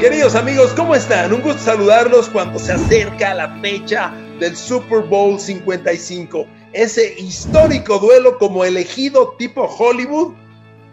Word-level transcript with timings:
Queridos 0.00 0.34
amigos, 0.34 0.72
¿cómo 0.74 0.96
están? 0.96 1.32
Un 1.32 1.40
gusto 1.42 1.62
saludarlos 1.62 2.28
cuando 2.28 2.58
se 2.58 2.72
acerca 2.72 3.32
la 3.34 3.48
fecha 3.60 4.12
del 4.40 4.56
Super 4.56 5.02
Bowl 5.02 5.38
55. 5.38 6.44
Ese 6.72 7.14
histórico 7.16 8.00
duelo 8.00 8.38
como 8.38 8.64
elegido 8.64 9.36
tipo 9.38 9.66
Hollywood. 9.66 10.34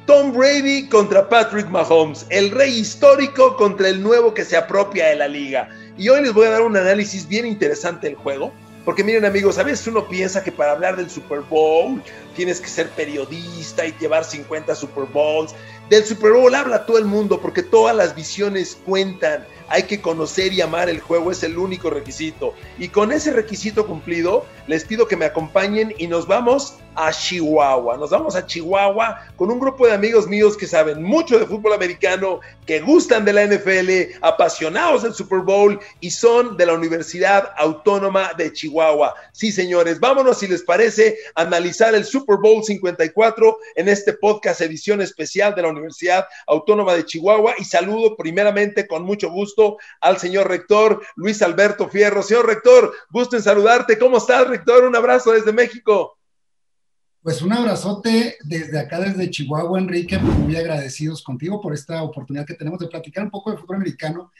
Tom 0.05 0.33
Brady 0.33 0.89
contra 0.89 1.29
Patrick 1.29 1.69
Mahomes, 1.69 2.25
el 2.29 2.51
rey 2.51 2.77
histórico 2.77 3.55
contra 3.55 3.87
el 3.87 4.03
nuevo 4.03 4.33
que 4.33 4.43
se 4.43 4.57
apropia 4.57 5.07
de 5.07 5.15
la 5.15 5.27
liga. 5.29 5.69
Y 5.97 6.09
hoy 6.09 6.21
les 6.21 6.33
voy 6.33 6.47
a 6.47 6.51
dar 6.51 6.61
un 6.61 6.75
análisis 6.75 7.27
bien 7.27 7.45
interesante 7.45 8.07
del 8.07 8.15
juego. 8.17 8.51
Porque 8.83 9.01
miren 9.01 9.23
amigos, 9.23 9.57
a 9.57 9.63
veces 9.63 9.87
uno 9.87 10.05
piensa 10.09 10.43
que 10.43 10.51
para 10.51 10.73
hablar 10.73 10.97
del 10.97 11.09
Super 11.09 11.39
Bowl 11.39 12.03
tienes 12.35 12.59
que 12.59 12.67
ser 12.67 12.89
periodista 12.89 13.85
y 13.85 13.93
llevar 13.97 14.25
50 14.25 14.75
Super 14.75 15.05
Bowls 15.05 15.55
del 15.89 16.03
Super 16.03 16.31
Bowl 16.31 16.53
habla 16.53 16.85
todo 16.85 16.97
el 16.97 17.05
mundo 17.05 17.39
porque 17.41 17.63
todas 17.63 17.95
las 17.95 18.15
visiones 18.15 18.77
cuentan. 18.85 19.45
Hay 19.69 19.83
que 19.83 20.01
conocer 20.01 20.51
y 20.51 20.61
amar 20.61 20.89
el 20.89 20.99
juego, 20.99 21.31
es 21.31 21.43
el 21.43 21.57
único 21.57 21.89
requisito. 21.89 22.53
Y 22.77 22.89
con 22.89 23.11
ese 23.11 23.31
requisito 23.31 23.87
cumplido, 23.87 24.45
les 24.67 24.83
pido 24.83 25.07
que 25.07 25.17
me 25.17 25.25
acompañen 25.25 25.93
y 25.97 26.07
nos 26.07 26.27
vamos 26.27 26.75
a 26.95 27.11
Chihuahua. 27.11 27.97
Nos 27.97 28.09
vamos 28.09 28.35
a 28.35 28.45
Chihuahua 28.45 29.21
con 29.35 29.51
un 29.51 29.59
grupo 29.59 29.87
de 29.87 29.93
amigos 29.93 30.27
míos 30.27 30.57
que 30.57 30.67
saben 30.67 31.03
mucho 31.03 31.39
de 31.39 31.45
fútbol 31.45 31.73
americano, 31.73 32.39
que 32.65 32.79
gustan 32.79 33.25
de 33.25 33.33
la 33.33 33.45
NFL, 33.45 34.17
apasionados 34.21 35.03
del 35.03 35.13
Super 35.13 35.39
Bowl 35.39 35.79
y 35.99 36.11
son 36.11 36.57
de 36.57 36.65
la 36.65 36.73
Universidad 36.73 37.51
Autónoma 37.57 38.33
de 38.37 38.51
Chihuahua. 38.51 39.13
Sí, 39.31 39.51
señores, 39.51 39.99
vámonos 39.99 40.39
si 40.39 40.47
les 40.47 40.63
parece 40.63 41.17
analizar 41.35 41.95
el 41.95 42.05
Super 42.05 42.37
Bowl 42.37 42.63
54 42.63 43.57
en 43.75 43.89
este 43.89 44.13
podcast 44.13 44.61
edición 44.61 45.01
especial 45.01 45.55
de 45.55 45.61
la 45.61 45.69
Universidad 45.69 46.25
Autónoma 46.47 46.93
de 46.93 47.05
Chihuahua 47.05 47.55
y 47.57 47.65
saludo 47.65 48.15
primeramente 48.15 48.87
con 48.87 49.03
mucho 49.03 49.29
gusto 49.29 49.77
al 50.01 50.17
señor 50.17 50.47
rector 50.47 51.01
Luis 51.15 51.41
Alberto 51.41 51.89
Fierro. 51.89 52.23
Señor 52.23 52.47
rector, 52.47 52.93
gusto 53.09 53.35
en 53.35 53.43
saludarte. 53.43 53.97
¿Cómo 53.97 54.17
estás, 54.17 54.47
rector? 54.47 54.83
Un 54.83 54.95
abrazo 54.95 55.31
desde 55.31 55.51
México. 55.51 56.17
Pues 57.23 57.41
un 57.41 57.53
abrazote 57.53 58.35
desde 58.43 58.77
acá, 58.77 58.99
desde 58.99 59.29
Chihuahua, 59.29 59.79
Enrique, 59.79 60.17
muy 60.19 60.57
agradecidos 60.57 61.23
contigo 61.23 61.61
por 61.61 61.73
esta 61.73 62.03
oportunidad 62.03 62.45
que 62.45 62.53
tenemos 62.53 62.81
de 62.81 62.89
platicar 62.89 63.23
un 63.23 63.31
poco 63.31 63.49
de 63.49 63.55
fútbol 63.57 63.77
americano. 63.77 64.33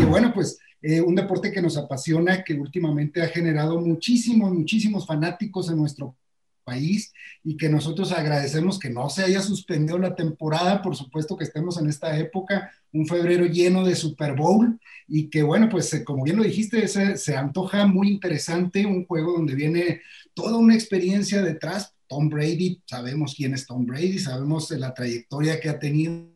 Y 0.00 0.04
bueno, 0.06 0.32
pues 0.32 0.58
eh, 0.80 1.02
un 1.02 1.14
deporte 1.14 1.52
que 1.52 1.60
nos 1.60 1.76
apasiona, 1.76 2.42
que 2.42 2.54
últimamente 2.54 3.20
ha 3.20 3.28
generado 3.28 3.78
muchísimos, 3.78 4.50
muchísimos 4.54 5.06
fanáticos 5.06 5.68
en 5.68 5.76
nuestro 5.76 6.16
país 6.64 7.12
y 7.44 7.58
que 7.58 7.68
nosotros 7.68 8.10
agradecemos 8.10 8.78
que 8.78 8.88
no 8.88 9.10
se 9.10 9.22
haya 9.22 9.42
suspendido 9.42 9.98
la 9.98 10.16
temporada, 10.16 10.80
por 10.80 10.96
supuesto 10.96 11.36
que 11.36 11.44
estemos 11.44 11.78
en 11.78 11.90
esta 11.90 12.16
época, 12.16 12.70
un 12.90 13.06
febrero 13.06 13.44
lleno 13.44 13.84
de 13.84 13.94
Super 13.94 14.34
Bowl 14.34 14.80
y 15.06 15.28
que 15.28 15.42
bueno, 15.42 15.68
pues 15.68 15.92
eh, 15.92 16.04
como 16.04 16.24
bien 16.24 16.38
lo 16.38 16.42
dijiste, 16.42 16.88
se, 16.88 17.18
se 17.18 17.36
antoja 17.36 17.86
muy 17.86 18.08
interesante, 18.08 18.86
un 18.86 19.04
juego 19.04 19.34
donde 19.34 19.54
viene 19.54 20.00
toda 20.32 20.56
una 20.56 20.74
experiencia 20.74 21.42
detrás 21.42 21.94
Tom 22.10 22.28
Brady, 22.28 22.82
sabemos 22.84 23.34
quién 23.36 23.54
es 23.54 23.66
Tom 23.66 23.86
Brady, 23.86 24.18
sabemos 24.18 24.68
la 24.72 24.92
trayectoria 24.92 25.60
que 25.60 25.68
ha 25.68 25.78
tenido, 25.78 26.34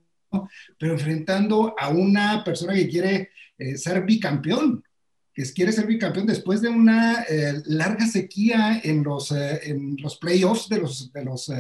pero 0.79 0.93
enfrentando 0.93 1.75
a 1.77 1.89
una 1.89 2.45
persona 2.45 2.75
que 2.75 2.89
quiere 2.89 3.31
eh, 3.59 3.77
ser 3.77 4.05
bicampeón, 4.05 4.85
que 5.35 5.43
quiere 5.53 5.73
ser 5.73 5.89
bicampeón 5.89 6.29
después 6.29 6.63
de 6.63 6.69
una 6.69 7.25
eh, 7.25 7.61
larga 7.67 8.07
sequía 8.07 8.81
en 8.85 9.03
los, 9.03 9.33
eh, 9.33 9.63
en 9.65 9.97
los 10.01 10.17
playoffs 10.17 10.69
de 10.69 10.79
los, 10.79 11.13
de 11.13 11.25
los 11.25 11.51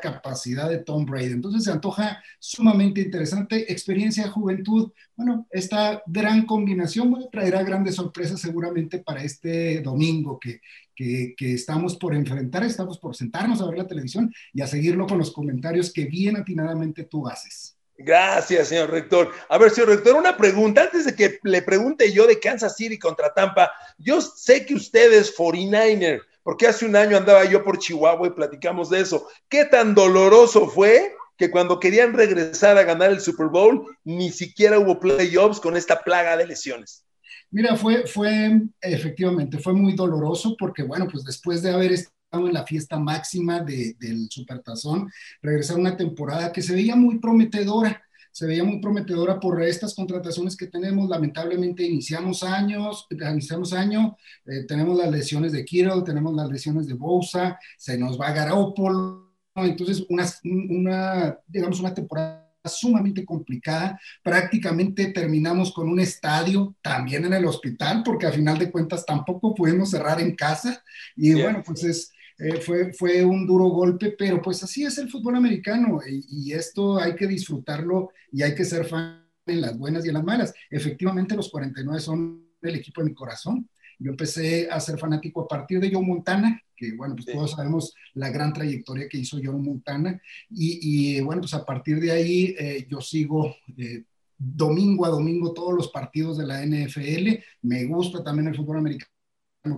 capacidad 0.00 0.68
de 0.68 0.78
Tom 0.78 1.04
Brady. 1.04 1.32
Entonces 1.32 1.64
se 1.64 1.72
antoja 1.72 2.22
sumamente 2.38 3.00
interesante. 3.00 3.72
Experiencia, 3.72 4.30
juventud. 4.30 4.92
Bueno, 5.16 5.46
esta 5.50 6.02
gran 6.06 6.46
combinación 6.46 7.28
traerá 7.30 7.62
grandes 7.62 7.96
sorpresas 7.96 8.40
seguramente 8.40 8.98
para 8.98 9.22
este 9.22 9.80
domingo 9.80 10.38
que, 10.38 10.60
que, 10.94 11.34
que, 11.36 11.54
estamos 11.54 11.96
por 11.96 12.14
enfrentar, 12.14 12.62
estamos 12.64 12.98
por 12.98 13.16
sentarnos 13.16 13.60
a 13.60 13.66
ver 13.66 13.78
la 13.78 13.86
televisión 13.86 14.32
y 14.52 14.62
a 14.62 14.66
seguirlo 14.66 15.06
con 15.06 15.18
los 15.18 15.32
comentarios 15.32 15.92
que 15.92 16.04
bien 16.04 16.36
atinadamente 16.36 17.04
tú 17.04 17.26
haces. 17.26 17.76
Gracias, 18.02 18.68
señor 18.68 18.90
rector. 18.90 19.30
A 19.50 19.58
ver, 19.58 19.70
señor 19.70 19.90
rector, 19.90 20.16
una 20.16 20.36
pregunta. 20.36 20.84
Antes 20.84 21.04
de 21.04 21.14
que 21.14 21.38
le 21.42 21.60
pregunte 21.60 22.10
yo 22.12 22.26
de 22.26 22.40
Kansas 22.40 22.76
City 22.76 22.98
contra 22.98 23.34
Tampa, 23.34 23.70
yo 23.98 24.22
sé 24.22 24.64
que 24.64 24.74
usted 24.74 25.12
es 25.12 25.36
49er 25.36 26.22
porque 26.42 26.66
hace 26.66 26.86
un 26.86 26.96
año 26.96 27.16
andaba 27.16 27.44
yo 27.44 27.62
por 27.64 27.78
Chihuahua 27.78 28.28
y 28.28 28.30
platicamos 28.30 28.90
de 28.90 29.00
eso. 29.00 29.28
¿Qué 29.48 29.64
tan 29.64 29.94
doloroso 29.94 30.68
fue 30.68 31.14
que 31.36 31.50
cuando 31.50 31.80
querían 31.80 32.12
regresar 32.12 32.76
a 32.76 32.84
ganar 32.84 33.10
el 33.10 33.20
Super 33.20 33.46
Bowl, 33.46 33.86
ni 34.04 34.30
siquiera 34.30 34.78
hubo 34.78 35.00
playoffs 35.00 35.60
con 35.60 35.76
esta 35.76 36.02
plaga 36.02 36.36
de 36.36 36.46
lesiones? 36.46 37.04
Mira, 37.50 37.76
fue, 37.76 38.06
fue 38.06 38.62
efectivamente, 38.80 39.58
fue 39.58 39.72
muy 39.72 39.94
doloroso 39.94 40.56
porque, 40.58 40.82
bueno, 40.82 41.08
pues 41.10 41.24
después 41.24 41.62
de 41.62 41.72
haber 41.72 41.92
estado 41.92 42.46
en 42.46 42.52
la 42.52 42.64
fiesta 42.64 42.98
máxima 42.98 43.60
de, 43.60 43.96
del 43.98 44.28
Supertazón, 44.30 45.10
regresar 45.42 45.76
una 45.78 45.96
temporada 45.96 46.52
que 46.52 46.62
se 46.62 46.74
veía 46.74 46.94
muy 46.94 47.18
prometedora 47.18 48.00
se 48.32 48.46
veía 48.46 48.64
muy 48.64 48.80
prometedora 48.80 49.38
por 49.40 49.62
estas 49.62 49.94
contrataciones 49.94 50.56
que 50.56 50.66
tenemos. 50.66 51.08
Lamentablemente 51.08 51.84
iniciamos 51.84 52.42
años, 52.42 53.06
iniciamos 53.10 53.72
año, 53.72 54.16
eh, 54.46 54.64
tenemos 54.66 54.96
las 54.96 55.10
lesiones 55.10 55.52
de 55.52 55.64
Kirill, 55.64 56.04
tenemos 56.04 56.34
las 56.34 56.48
lesiones 56.48 56.86
de 56.86 56.94
Bosa, 56.94 57.58
se 57.76 57.98
nos 57.98 58.20
va 58.20 58.32
Garoppolo, 58.32 59.30
entonces 59.56 60.04
una, 60.08 60.26
una, 60.44 61.38
digamos, 61.46 61.80
una 61.80 61.94
temporada 61.94 62.50
sumamente 62.64 63.24
complicada. 63.24 63.98
Prácticamente 64.22 65.06
terminamos 65.12 65.72
con 65.72 65.88
un 65.88 66.00
estadio 66.00 66.76
también 66.82 67.24
en 67.24 67.32
el 67.32 67.46
hospital, 67.46 68.02
porque 68.04 68.26
a 68.26 68.32
final 68.32 68.58
de 68.58 68.70
cuentas 68.70 69.06
tampoco 69.06 69.54
pudimos 69.54 69.90
cerrar 69.90 70.20
en 70.20 70.34
casa. 70.34 70.82
Y 71.16 71.34
bueno, 71.34 71.62
pues 71.64 71.84
es, 71.84 72.12
eh, 72.40 72.58
fue, 72.60 72.92
fue 72.94 73.22
un 73.22 73.46
duro 73.46 73.66
golpe, 73.66 74.14
pero 74.18 74.40
pues 74.40 74.62
así 74.62 74.82
es 74.82 74.96
el 74.96 75.10
fútbol 75.10 75.36
americano 75.36 76.00
y, 76.06 76.52
esto 76.52 76.98
hay 76.98 77.14
que 77.14 77.26
disfrutarlo 77.26 78.10
y 78.32 78.42
hay 78.42 78.54
que 78.54 78.64
ser 78.64 78.86
fan 78.86 79.26
en 79.46 79.60
las 79.60 79.76
buenas 79.78 80.04
y 80.04 80.08
en 80.08 80.14
las 80.14 80.24
malas. 80.24 80.54
Efectivamente, 80.70 81.36
los 81.36 81.50
49 81.50 82.00
son 82.00 82.46
el 82.62 82.76
equipo 82.76 83.02
de 83.02 83.10
mi 83.10 83.14
corazón. 83.14 83.68
Yo 83.98 84.10
empecé 84.10 84.70
a 84.70 84.80
ser 84.80 84.98
fanático 84.98 85.42
a 85.42 85.48
partir 85.48 85.80
de 85.80 85.92
Joe 85.92 86.02
Montana, 86.02 86.58
que 86.74 86.94
bueno, 86.94 87.14
pues 87.14 87.26
todos 87.26 87.50
sabemos 87.50 87.94
la 88.14 88.30
gran 88.30 88.54
trayectoria 88.54 89.06
que 89.06 89.18
hizo 89.18 89.38
Joe 89.42 89.58
Montana. 89.58 90.18
Y, 90.48 91.20
bueno, 91.20 91.42
pues 91.42 91.52
a 91.52 91.66
partir 91.66 92.00
de 92.00 92.10
ahí 92.10 92.54
eh, 92.58 92.86
yo 92.88 93.02
sigo 93.02 93.54
eh, 93.76 94.04
domingo 94.38 95.04
a 95.04 95.10
domingo 95.10 95.52
todos 95.52 95.74
los 95.74 95.90
partidos 95.90 96.38
de 96.38 96.46
la 96.46 96.64
NFL. 96.64 97.42
Me 97.62 97.84
gusta 97.84 98.24
también 98.24 98.48
el 98.48 98.56
fútbol 98.56 98.78
americano 98.78 99.19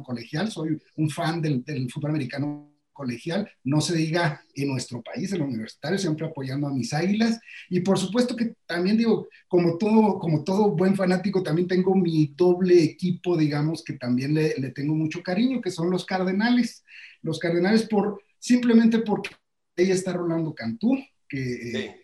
colegial, 0.05 0.51
soy 0.51 0.81
un 0.97 1.11
fan 1.11 1.41
del, 1.41 1.65
fútbol 1.91 2.11
americano 2.11 2.71
colegial, 2.93 3.51
no 3.65 3.81
se 3.81 3.97
diga 3.97 4.45
en 4.55 4.69
nuestro 4.69 5.03
país, 5.03 5.31
en 5.33 5.37
el 5.37 5.49
universitario, 5.49 5.99
siempre 5.99 6.27
apoyando 6.27 6.67
a 6.67 6.73
mis 6.73 6.93
águilas. 6.93 7.41
Y 7.71 7.81
por 7.81 7.99
supuesto 7.99 8.37
que 8.37 8.55
también 8.67 8.99
digo, 8.99 9.29
como 9.49 9.79
todo, 9.79 10.19
como 10.19 10.45
todo 10.45 10.77
buen 10.77 10.95
fanático, 10.95 11.43
también 11.43 11.67
tengo 11.67 11.95
mi 11.95 12.35
doble 12.37 12.83
equipo, 12.83 13.37
digamos, 13.37 13.83
que 13.83 13.95
también 13.95 14.35
le, 14.35 14.53
tengo 14.71 14.95
mucho 14.95 15.23
cariño, 15.23 15.61
que 15.61 15.71
son 15.71 15.91
los 15.91 16.05
Cardenales. 16.05 16.85
Los 17.23 17.39
Cardenales 17.39 17.89
por, 17.89 18.23
simplemente 18.39 18.99
porque 18.99 19.31
ahí 19.77 19.91
está 19.91 20.13
Rolando 20.13 20.55
Cantú, 20.55 20.99
que 21.29 22.02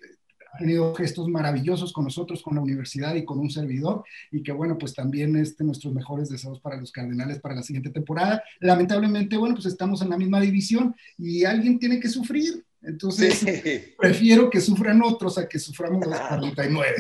ha 0.52 0.58
tenido 0.58 0.94
gestos 0.94 1.28
maravillosos 1.28 1.92
con 1.92 2.04
nosotros, 2.04 2.42
con 2.42 2.54
la 2.54 2.60
universidad 2.60 3.14
y 3.14 3.24
con 3.24 3.38
un 3.38 3.50
servidor, 3.50 4.04
y 4.30 4.42
que 4.42 4.52
bueno, 4.52 4.78
pues 4.78 4.94
también 4.94 5.36
este, 5.36 5.64
nuestros 5.64 5.92
mejores 5.92 6.28
deseos 6.28 6.60
para 6.60 6.76
los 6.76 6.92
Cardenales 6.92 7.40
para 7.40 7.54
la 7.54 7.62
siguiente 7.62 7.90
temporada. 7.90 8.42
Lamentablemente, 8.60 9.36
bueno, 9.36 9.54
pues 9.54 9.66
estamos 9.66 10.02
en 10.02 10.10
la 10.10 10.18
misma 10.18 10.40
división 10.40 10.94
y 11.16 11.44
alguien 11.44 11.78
tiene 11.78 12.00
que 12.00 12.08
sufrir, 12.08 12.64
entonces 12.82 13.44
prefiero 13.98 14.50
que 14.50 14.60
sufran 14.60 15.02
otros 15.02 15.38
a 15.38 15.48
que 15.48 15.58
suframos 15.58 16.06
los 16.06 16.18
49. 16.18 16.96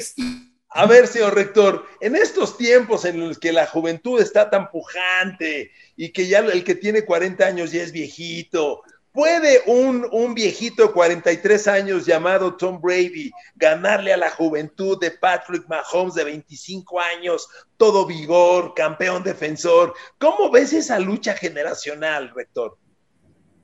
A 0.70 0.86
ver, 0.86 1.06
señor 1.06 1.34
rector, 1.34 1.86
en 2.00 2.14
estos 2.14 2.58
tiempos 2.58 3.06
en 3.06 3.18
los 3.20 3.38
que 3.38 3.52
la 3.52 3.66
juventud 3.66 4.20
está 4.20 4.50
tan 4.50 4.70
pujante 4.70 5.70
y 5.96 6.10
que 6.10 6.28
ya 6.28 6.40
el 6.40 6.62
que 6.62 6.74
tiene 6.74 7.06
40 7.06 7.46
años 7.46 7.72
ya 7.72 7.82
es 7.82 7.90
viejito, 7.90 8.82
¿Puede 9.12 9.62
un, 9.66 10.06
un, 10.12 10.34
viejito 10.34 10.86
de 10.86 10.92
43 10.92 11.66
años 11.68 12.06
llamado 12.06 12.56
Tom 12.56 12.80
Brady 12.80 13.30
ganarle 13.56 14.12
a 14.12 14.16
la 14.16 14.30
juventud 14.30 14.98
de 15.00 15.10
Patrick 15.10 15.66
Mahomes 15.68 16.14
de 16.14 16.24
25 16.24 17.00
años, 17.00 17.48
todo 17.76 18.06
vigor, 18.06 18.74
campeón 18.74 19.22
defensor? 19.22 19.94
¿Cómo 20.18 20.50
ves 20.50 20.72
esa 20.72 20.98
lucha 20.98 21.34
generacional, 21.34 22.32
rector? 22.34 22.76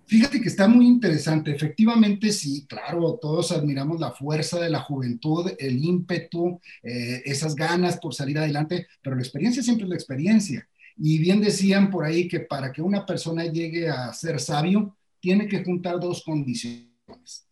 Fíjate 0.07 0.41
que 0.41 0.49
está 0.49 0.69
muy 0.69 0.87
interesante. 0.87 1.51
Efectivamente, 1.53 2.31
sí, 2.31 2.67
claro, 2.67 3.19
todos 3.21 3.53
admiramos 3.53 4.01
la 4.01 4.13
fuerza 4.13 4.61
de 4.61 4.69
la 4.69 4.81
juventud, 4.81 5.51
el 5.59 5.83
ímpetu, 5.83 6.61
eh, 6.83 7.23
esas 7.25 7.55
ganas 7.55 7.99
por 7.99 8.15
salir 8.15 8.39
adelante, 8.39 8.87
pero 9.03 9.17
la 9.17 9.23
experiencia 9.23 9.63
siempre 9.63 9.85
es 9.85 9.91
la 9.91 9.97
experiencia. 9.97 10.69
Y 10.97 11.19
bien 11.19 11.41
decían 11.41 11.91
por 11.91 12.05
ahí 12.05 12.29
que 12.29 12.41
para 12.41 12.71
que 12.71 12.83
una 12.83 13.07
persona 13.07 13.47
llegue 13.47 13.89
a 13.89 14.13
ser 14.13 14.39
sabio, 14.41 14.97
tiene 15.25 15.49
que 15.49 15.65
juntar 15.65 15.99
dos 16.01 16.23
condiciones. 16.23 17.49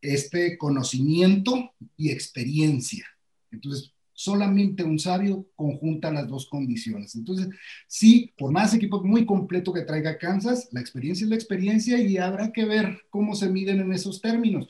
Este 0.00 0.56
conocimiento 0.56 1.72
y 1.96 2.12
experiencia. 2.12 3.04
Entonces, 3.50 3.92
solamente 4.12 4.84
un 4.84 5.00
sabio 5.00 5.44
conjunta 5.56 6.12
las 6.12 6.28
dos 6.28 6.48
condiciones. 6.48 7.16
Entonces, 7.16 7.48
sí, 7.88 8.32
por 8.38 8.52
más 8.52 8.74
equipo 8.74 9.02
muy 9.02 9.26
completo 9.26 9.72
que 9.72 9.82
traiga 9.82 10.18
Kansas, 10.18 10.68
la 10.70 10.80
experiencia 10.80 11.24
es 11.24 11.30
la 11.30 11.34
experiencia 11.34 11.98
y 11.98 12.16
habrá 12.16 12.52
que 12.52 12.64
ver 12.64 13.00
cómo 13.10 13.34
se 13.34 13.48
miden 13.48 13.80
en 13.80 13.92
esos 13.92 14.20
términos. 14.20 14.68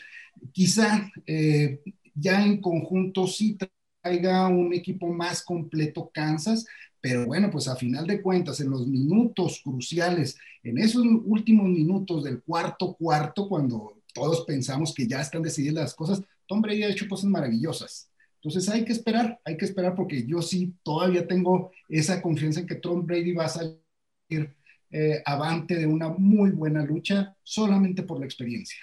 Quizá 0.50 1.12
eh, 1.26 1.82
ya 2.14 2.42
en 2.42 2.62
conjunto 2.62 3.26
sí 3.26 3.58
traiga 4.00 4.48
un 4.48 4.72
equipo 4.72 5.12
más 5.12 5.42
completo 5.42 6.10
Kansas, 6.10 6.64
pero 7.04 7.26
bueno, 7.26 7.50
pues 7.50 7.68
a 7.68 7.76
final 7.76 8.06
de 8.06 8.22
cuentas, 8.22 8.60
en 8.60 8.70
los 8.70 8.86
minutos 8.86 9.60
cruciales, 9.62 10.38
en 10.62 10.78
esos 10.78 11.04
últimos 11.04 11.68
minutos 11.68 12.24
del 12.24 12.42
cuarto 12.42 12.94
cuarto, 12.94 13.46
cuando 13.46 14.00
todos 14.14 14.46
pensamos 14.46 14.94
que 14.94 15.06
ya 15.06 15.20
están 15.20 15.42
decididas 15.42 15.74
las 15.74 15.94
cosas, 15.94 16.22
Tom 16.46 16.62
Brady 16.62 16.84
ha 16.84 16.88
hecho 16.88 17.06
cosas 17.06 17.26
maravillosas 17.26 18.08
entonces 18.44 18.68
hay 18.68 18.84
que 18.84 18.92
esperar, 18.92 19.40
hay 19.42 19.56
que 19.56 19.64
esperar 19.64 19.94
porque 19.94 20.26
yo 20.26 20.42
sí 20.42 20.74
todavía 20.82 21.26
tengo 21.26 21.72
esa 21.88 22.20
confianza 22.20 22.60
en 22.60 22.66
que 22.66 22.74
Tom 22.74 23.06
Brady 23.06 23.32
va 23.32 23.46
a 23.46 23.48
salir 23.48 24.54
eh, 24.90 25.22
avante 25.24 25.76
de 25.76 25.86
una 25.86 26.10
muy 26.10 26.50
buena 26.50 26.84
lucha 26.84 27.34
solamente 27.42 28.02
por 28.02 28.20
la 28.20 28.26
experiencia. 28.26 28.78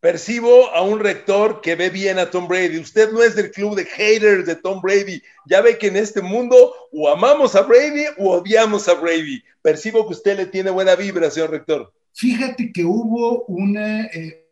Percibo 0.00 0.70
a 0.70 0.80
un 0.80 0.98
rector 0.98 1.60
que 1.60 1.74
ve 1.74 1.90
bien 1.90 2.18
a 2.18 2.30
Tom 2.30 2.48
Brady. 2.48 2.78
Usted 2.78 3.12
no 3.12 3.22
es 3.22 3.36
del 3.36 3.50
club 3.50 3.76
de 3.76 3.84
haters 3.84 4.46
de 4.46 4.56
Tom 4.56 4.80
Brady. 4.80 5.22
Ya 5.44 5.60
ve 5.60 5.76
que 5.76 5.88
en 5.88 5.96
este 5.96 6.22
mundo 6.22 6.72
o 6.90 7.10
amamos 7.10 7.54
a 7.54 7.60
Brady 7.62 8.04
o 8.16 8.30
odiamos 8.30 8.88
a 8.88 8.94
Brady. 8.94 9.42
Percibo 9.60 10.06
que 10.06 10.14
usted 10.14 10.38
le 10.38 10.46
tiene 10.46 10.70
buena 10.70 10.96
vibra, 10.96 11.30
señor 11.30 11.50
rector. 11.50 11.92
Fíjate 12.14 12.72
que 12.72 12.82
hubo 12.82 13.44
una, 13.44 14.06
eh, 14.06 14.48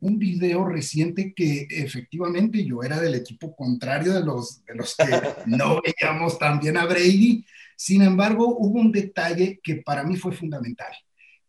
un 0.00 0.18
video 0.18 0.64
reciente 0.64 1.32
que 1.32 1.68
efectivamente 1.70 2.64
yo 2.64 2.82
era 2.82 3.00
del 3.00 3.14
equipo 3.14 3.54
contrario 3.54 4.12
de 4.14 4.24
los, 4.24 4.64
de 4.64 4.74
los 4.74 4.96
que 4.96 5.04
no 5.46 5.80
veíamos 5.80 6.40
tan 6.40 6.58
bien 6.58 6.76
a 6.76 6.86
Brady. 6.86 7.44
Sin 7.76 8.02
embargo, 8.02 8.56
hubo 8.58 8.80
un 8.80 8.90
detalle 8.90 9.60
que 9.62 9.76
para 9.76 10.02
mí 10.02 10.16
fue 10.16 10.32
fundamental. 10.32 10.92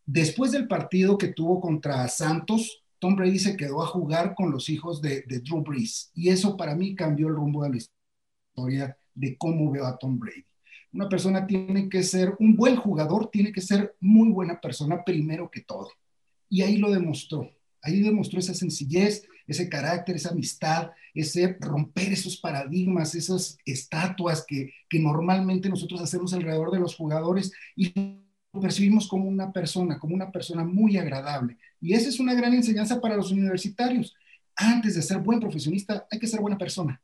Después 0.06 0.52
del 0.52 0.68
partido 0.68 1.18
que 1.18 1.28
tuvo 1.28 1.60
contra 1.60 2.06
Santos, 2.06 2.79
Tom 3.00 3.16
Brady 3.16 3.38
se 3.38 3.56
quedó 3.56 3.82
a 3.82 3.86
jugar 3.86 4.34
con 4.34 4.50
los 4.52 4.68
hijos 4.68 5.02
de, 5.02 5.22
Drew 5.22 5.62
Brees. 5.62 6.10
Y 6.14 6.28
eso 6.28 6.56
para 6.56 6.74
mí 6.74 6.94
cambió 6.94 7.28
el 7.28 7.34
rumbo 7.34 7.64
de 7.64 7.70
la 7.70 7.76
historia 7.76 8.96
de 9.14 9.36
cómo 9.36 9.70
veo 9.70 9.86
a 9.86 9.98
Tom 9.98 10.18
Brady. 10.18 10.44
Una 10.92 11.08
persona 11.08 11.46
tiene 11.46 11.88
que 11.88 12.02
ser 12.02 12.36
un 12.38 12.54
buen 12.56 12.76
jugador, 12.76 13.30
tiene 13.30 13.52
que 13.52 13.60
ser 13.60 13.96
muy 14.00 14.28
buena 14.28 14.60
persona 14.60 15.02
primero 15.04 15.50
que 15.50 15.62
todo. 15.62 15.88
Y 16.48 16.62
ahí 16.62 16.76
lo 16.76 16.90
demostró 16.90 17.50
Ahí 17.82 18.00
demostró 18.00 18.38
esa 18.38 18.54
sencillez, 18.54 19.24
ese 19.46 19.68
carácter, 19.68 20.16
esa 20.16 20.30
amistad, 20.30 20.90
ese 21.14 21.56
romper 21.60 22.12
esos 22.12 22.36
paradigmas, 22.36 23.14
esas 23.14 23.58
estatuas 23.64 24.44
que, 24.46 24.72
que 24.88 24.98
normalmente 24.98 25.68
nosotros 25.68 26.00
hacemos 26.00 26.32
alrededor 26.32 26.70
de 26.70 26.80
los 26.80 26.94
jugadores 26.94 27.52
y 27.74 27.92
lo 28.52 28.60
percibimos 28.60 29.08
como 29.08 29.28
una 29.28 29.52
persona, 29.52 29.98
como 29.98 30.14
una 30.14 30.30
persona 30.30 30.64
muy 30.64 30.98
agradable. 30.98 31.56
Y 31.80 31.94
esa 31.94 32.08
es 32.08 32.20
una 32.20 32.34
gran 32.34 32.52
enseñanza 32.52 33.00
para 33.00 33.16
los 33.16 33.32
universitarios. 33.32 34.14
Antes 34.56 34.94
de 34.94 35.02
ser 35.02 35.18
buen 35.18 35.40
profesionista, 35.40 36.06
hay 36.10 36.18
que 36.18 36.26
ser 36.26 36.40
buena 36.40 36.58
persona. 36.58 37.00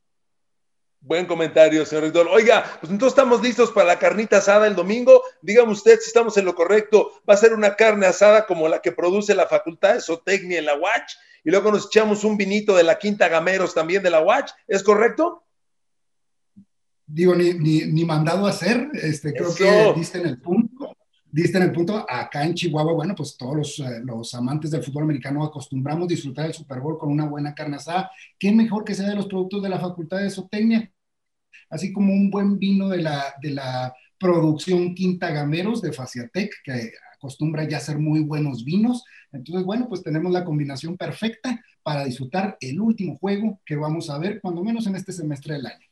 Buen 1.00 1.26
comentario, 1.26 1.86
señor 1.86 2.04
rector. 2.04 2.26
Oiga, 2.28 2.64
pues 2.80 2.90
entonces 2.90 3.16
estamos 3.16 3.40
listos 3.40 3.70
para 3.70 3.86
la 3.86 3.98
carnita 3.98 4.38
asada 4.38 4.66
el 4.66 4.74
domingo. 4.74 5.22
Dígame 5.40 5.70
usted 5.70 6.00
si 6.00 6.08
estamos 6.08 6.36
en 6.36 6.44
lo 6.44 6.54
correcto. 6.54 7.12
Va 7.28 7.34
a 7.34 7.36
ser 7.36 7.52
una 7.52 7.76
carne 7.76 8.06
asada 8.06 8.44
como 8.44 8.66
la 8.66 8.80
que 8.82 8.92
produce 8.92 9.34
la 9.34 9.46
Facultad 9.46 9.94
de 9.94 10.00
Zootecnia 10.00 10.58
en 10.58 10.66
la 10.66 10.76
UACH. 10.76 11.12
Y 11.44 11.50
luego 11.50 11.70
nos 11.70 11.86
echamos 11.86 12.24
un 12.24 12.36
vinito 12.36 12.74
de 12.74 12.82
la 12.82 12.98
Quinta 12.98 13.28
Gameros 13.28 13.72
también 13.72 14.02
de 14.02 14.10
la 14.10 14.20
UACH. 14.20 14.50
¿Es 14.66 14.82
correcto? 14.82 15.44
Digo, 17.06 17.36
ni, 17.36 17.52
ni, 17.52 18.04
mandado 18.04 18.46
a 18.46 18.50
hacer. 18.50 18.90
Este, 18.94 19.32
creo 19.32 19.54
que 19.54 19.92
diste 19.96 20.18
en 20.18 20.26
el 20.26 20.40
punto. 20.40 20.65
Diste 21.36 21.58
en 21.58 21.64
el 21.64 21.72
punto. 21.72 22.06
Acá 22.08 22.44
en 22.44 22.54
Chihuahua, 22.54 22.94
bueno, 22.94 23.14
pues 23.14 23.36
todos 23.36 23.56
los, 23.56 23.78
eh, 23.80 24.00
los 24.02 24.34
amantes 24.34 24.70
del 24.70 24.82
fútbol 24.82 25.02
americano 25.02 25.44
acostumbramos 25.44 26.08
disfrutar 26.08 26.46
el 26.46 26.54
Super 26.54 26.80
Bowl 26.80 26.96
con 26.96 27.10
una 27.12 27.26
buena 27.26 27.54
carne 27.54 27.76
asada. 27.76 28.10
¿Qué 28.38 28.50
mejor 28.52 28.84
que 28.84 28.94
sea 28.94 29.10
de 29.10 29.16
los 29.16 29.26
productos 29.26 29.62
de 29.62 29.68
la 29.68 29.78
Facultad 29.78 30.18
de 30.18 30.30
Zootecnia? 30.30 30.90
así 31.68 31.92
como 31.92 32.12
un 32.12 32.30
buen 32.30 32.58
vino 32.58 32.88
de 32.88 33.02
la, 33.02 33.34
de 33.42 33.50
la 33.50 33.94
producción 34.18 34.94
Quinta 34.94 35.30
Gameros 35.30 35.82
de 35.82 35.92
Faciatec, 35.92 36.52
que 36.64 36.92
acostumbra 37.16 37.68
ya 37.68 37.80
ser 37.80 37.98
muy 37.98 38.20
buenos 38.20 38.64
vinos. 38.64 39.04
Entonces, 39.32 39.64
bueno, 39.64 39.88
pues 39.88 40.02
tenemos 40.02 40.32
la 40.32 40.44
combinación 40.44 40.96
perfecta 40.96 41.60
para 41.82 42.04
disfrutar 42.04 42.56
el 42.60 42.80
último 42.80 43.18
juego 43.18 43.60
que 43.66 43.76
vamos 43.76 44.08
a 44.10 44.18
ver, 44.18 44.40
cuando 44.40 44.64
menos 44.64 44.86
en 44.86 44.96
este 44.96 45.12
semestre 45.12 45.54
del 45.54 45.66
año. 45.66 45.85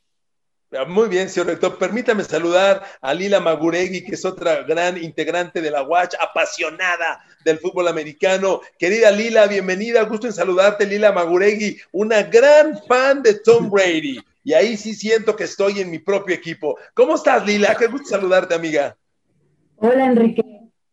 Ah, 0.71 0.85
muy 0.85 1.07
bien, 1.09 1.29
señor 1.29 1.47
rector. 1.47 1.77
Permítame 1.77 2.23
saludar 2.23 2.83
a 3.01 3.13
Lila 3.13 3.39
Maguregui, 3.39 4.03
que 4.03 4.15
es 4.15 4.25
otra 4.25 4.63
gran 4.63 5.01
integrante 5.01 5.61
de 5.61 5.71
la 5.71 5.83
Watch, 5.83 6.15
apasionada 6.19 7.23
del 7.43 7.59
fútbol 7.59 7.87
americano. 7.87 8.61
Querida 8.79 9.11
Lila, 9.11 9.47
bienvenida. 9.47 10.03
Gusto 10.03 10.27
en 10.27 10.33
saludarte, 10.33 10.85
Lila 10.85 11.11
Maguregui, 11.11 11.77
una 11.91 12.23
gran 12.23 12.79
fan 12.87 13.21
de 13.21 13.35
Tom 13.35 13.69
Brady 13.69 14.19
y 14.45 14.53
ahí 14.53 14.77
sí 14.77 14.93
siento 14.93 15.35
que 15.35 15.45
estoy 15.45 15.79
en 15.79 15.89
mi 15.89 15.99
propio 15.99 16.35
equipo. 16.35 16.77
¿Cómo 16.93 17.15
estás, 17.15 17.45
Lila? 17.45 17.75
Qué 17.77 17.87
gusto 17.87 18.09
saludarte, 18.09 18.53
amiga. 18.53 18.95
Hola, 19.77 20.05
Enrique. 20.05 20.43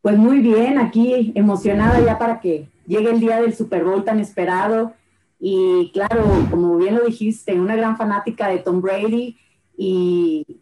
Pues 0.01 0.17
muy 0.17 0.39
bien, 0.39 0.79
aquí 0.79 1.33
emocionada 1.35 2.01
ya 2.01 2.19
para 2.19 2.41
que 2.41 2.67
llegue 2.87 3.11
el 3.11 3.21
día 3.21 3.41
del 3.41 3.55
Super 3.55 3.85
Bowl 3.85 4.05
tan 4.05 4.21
esperado. 4.21 4.95
Y 5.39 5.91
claro, 5.93 6.25
como 6.51 6.79
bien 6.79 6.95
lo 6.95 7.05
dijiste, 7.05 7.53
una 7.53 7.77
gran 7.77 7.97
fanática 7.97 8.49
de 8.49 8.59
Tom 8.59 8.81
Brady 8.81 9.37
y, 9.77 10.59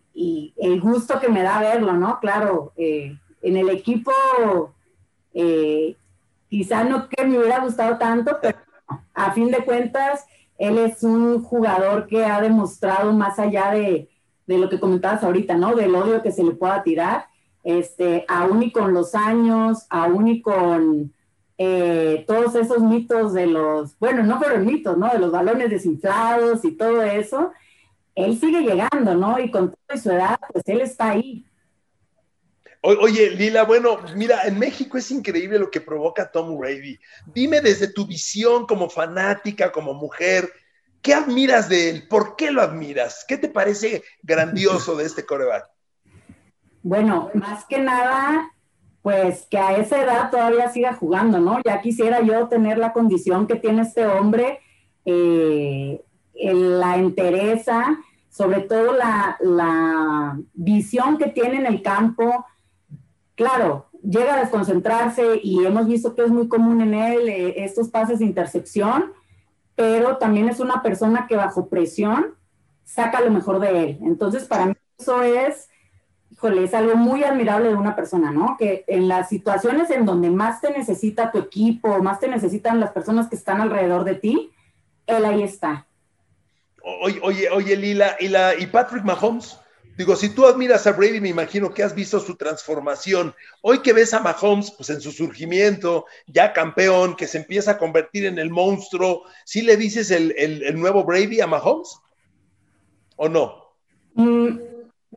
el 0.57 0.81
gusto 0.81 1.19
que 1.19 1.31
me 1.31 1.43
da 1.43 1.61
verlo, 1.61 1.95
¿no? 1.95 2.21
Claro, 2.21 2.73
eh, 2.77 3.17
en 3.41 3.57
el 3.57 3.71
equipo 3.71 4.13
eh, 5.33 5.97
quizá 6.49 6.85
no 6.85 7.09
que 7.09 7.25
me 7.25 7.39
hubiera 7.39 7.61
gustado 7.61 7.97
tanto, 7.97 8.37
pero 8.43 8.59
a 9.15 9.33
fin 9.33 9.51
de 9.51 9.65
cuentas 9.65 10.27
él 10.59 10.77
es 10.77 11.03
un 11.03 11.43
jugador 11.43 12.07
que 12.07 12.25
ha 12.25 12.41
demostrado 12.41 13.13
más 13.15 13.39
allá 13.39 13.71
de, 13.71 14.09
lo 14.47 14.69
que 14.69 14.81
comentabas 14.81 15.23
ahorita, 15.25 15.55
¿no? 15.55 15.75
Del 15.75 15.95
odio 15.95 16.23
que 16.23 16.33
se 16.33 16.43
le 16.43 16.53
pueda 16.53 16.83
tirar, 16.83 17.27
este, 17.65 18.25
aún 18.29 18.65
y 18.65 18.73
con 18.73 18.93
los 18.93 19.15
años, 19.15 19.87
aún 19.89 20.29
y 20.29 20.43
con 20.43 21.15
eh, 21.57 22.25
todos 22.27 22.55
esos 22.57 22.83
mitos 22.83 23.33
de 23.33 23.47
los, 23.47 23.99
bueno, 23.99 24.23
no 24.23 24.39
fueron 24.39 24.67
mitos, 24.67 24.99
¿no? 24.99 25.09
De 25.09 25.19
los 25.19 25.31
balones 25.31 25.71
desinflados 25.71 26.65
y 26.65 26.73
todo 26.73 27.03
eso, 27.03 27.53
él 28.25 28.39
sigue 28.39 28.61
llegando, 28.61 29.15
¿no? 29.15 29.39
Y 29.39 29.51
con 29.51 29.73
toda 29.73 30.01
su 30.01 30.11
edad, 30.11 30.39
pues 30.53 30.65
él 30.67 30.81
está 30.81 31.11
ahí. 31.11 31.45
Oye, 32.83 33.31
Lila, 33.33 33.65
bueno, 33.65 33.99
mira, 34.17 34.47
en 34.47 34.59
México 34.59 34.97
es 34.97 35.11
increíble 35.11 35.59
lo 35.59 35.71
que 35.71 35.83
provoca 35.83 36.31
Tom 36.31 36.57
Brady. 36.57 36.99
Dime 37.27 37.61
desde 37.61 37.93
tu 37.93 38.07
visión 38.07 38.67
como 38.67 38.89
fanática, 38.89 39.71
como 39.71 39.93
mujer, 39.93 40.51
¿qué 41.03 41.13
admiras 41.13 41.69
de 41.69 41.91
él? 41.91 42.09
¿Por 42.09 42.37
qué 42.37 42.51
lo 42.51 42.63
admiras? 42.63 43.27
¿Qué 43.29 43.37
te 43.37 43.51
parece 43.51 44.03
grandioso 44.23 44.97
de 44.97 45.05
este 45.05 45.27
coreback? 45.27 45.69
Bueno, 46.83 47.31
más 47.35 47.67
que 47.67 47.79
nada, 47.79 48.51
pues 49.03 49.47
que 49.51 49.59
a 49.59 49.77
esa 49.77 50.03
edad 50.03 50.31
todavía 50.31 50.71
siga 50.71 50.95
jugando, 50.95 51.39
¿no? 51.39 51.61
Ya 51.63 51.83
quisiera 51.83 52.23
yo 52.23 52.49
tener 52.49 52.79
la 52.79 52.95
condición 52.95 53.47
que 53.47 53.57
tiene 53.57 53.83
este 53.83 54.07
hombre, 54.07 54.61
eh, 55.05 56.03
la 56.35 56.97
entereza, 56.97 57.99
sobre 58.31 58.63
todo 58.63 58.93
la, 58.93 59.37
la 59.41 60.39
visión 60.55 61.19
que 61.19 61.27
tiene 61.27 61.59
en 61.59 61.67
el 61.67 61.83
campo, 61.83 62.47
claro, 63.35 63.91
llega 64.03 64.35
a 64.35 64.41
desconcentrarse 64.41 65.41
y 65.43 65.65
hemos 65.65 65.87
visto 65.87 66.15
que 66.15 66.23
es 66.23 66.31
muy 66.31 66.49
común 66.49 66.81
en 66.81 66.95
él 66.95 67.29
eh, 67.29 67.65
estos 67.65 67.89
pases 67.89 68.21
de 68.21 68.25
intercepción, 68.25 69.13
pero 69.75 70.17
también 70.17 70.49
es 70.49 70.61
una 70.61 70.83
persona 70.83 71.27
que 71.29 71.37
bajo 71.37 71.69
presión 71.69 72.35
saca 72.85 73.21
lo 73.21 73.31
mejor 73.31 73.61
de 73.61 73.83
él. 73.83 73.99
Entonces, 74.03 74.45
para 74.45 74.67
mí 74.67 74.75
eso 74.99 75.23
es, 75.23 75.69
híjole, 76.31 76.65
es 76.65 76.75
algo 76.75 76.97
muy 76.97 77.25
admirable 77.25 77.69
de 77.69 77.75
una 77.75 77.97
persona, 77.97 78.31
¿no? 78.31 78.57
Que 78.59 78.85
en 78.87 79.09
las 79.09 79.29
situaciones 79.29 79.91
en 79.91 80.05
donde 80.07 80.31
más 80.31 80.61
te 80.61 80.71
necesita 80.71 81.31
tu 81.31 81.39
equipo, 81.39 82.03
más 82.03 82.21
te 82.21 82.29
necesitan 82.29 82.81
las 82.81 82.93
personas 82.93 83.29
que 83.29 83.37
están 83.37 83.61
alrededor 83.61 84.05
de 84.05 84.15
ti, 84.15 84.51
él 85.07 85.25
ahí 85.25 85.43
está. 85.43 85.87
Oye, 86.83 87.21
oye, 87.23 87.51
oye 87.51 87.77
Lila, 87.77 88.17
¿y, 88.21 88.29
la, 88.29 88.59
¿y 88.59 88.67
Patrick 88.67 89.05
Mahomes? 89.05 89.59
Digo, 90.01 90.17
si 90.17 90.31
tú 90.31 90.47
admiras 90.47 90.87
a 90.87 90.93
Brady, 90.93 91.21
me 91.21 91.29
imagino 91.29 91.75
que 91.75 91.83
has 91.83 91.95
visto 91.95 92.21
su 92.21 92.35
transformación. 92.37 93.35
Hoy 93.61 93.81
que 93.81 93.93
ves 93.93 94.15
a 94.15 94.21
Mahomes, 94.21 94.71
pues 94.71 94.89
en 94.89 94.99
su 95.01 95.13
surgimiento, 95.13 96.07
ya 96.27 96.55
campeón, 96.55 97.17
que 97.17 97.27
se 97.27 97.37
empieza 97.37 97.73
a 97.73 97.79
convertir 97.79 98.25
en 98.25 98.39
el 98.39 98.49
monstruo, 98.49 99.25
¿sí 99.45 99.61
le 99.61 99.77
dices 99.77 100.11
el, 100.11 100.81
nuevo 100.81 101.05
Brady 101.05 101.43
a 101.43 101.47
Mahomes? 101.47 101.99
¿O 103.17 103.29
no? 103.29 103.75
Mm, 104.15 104.59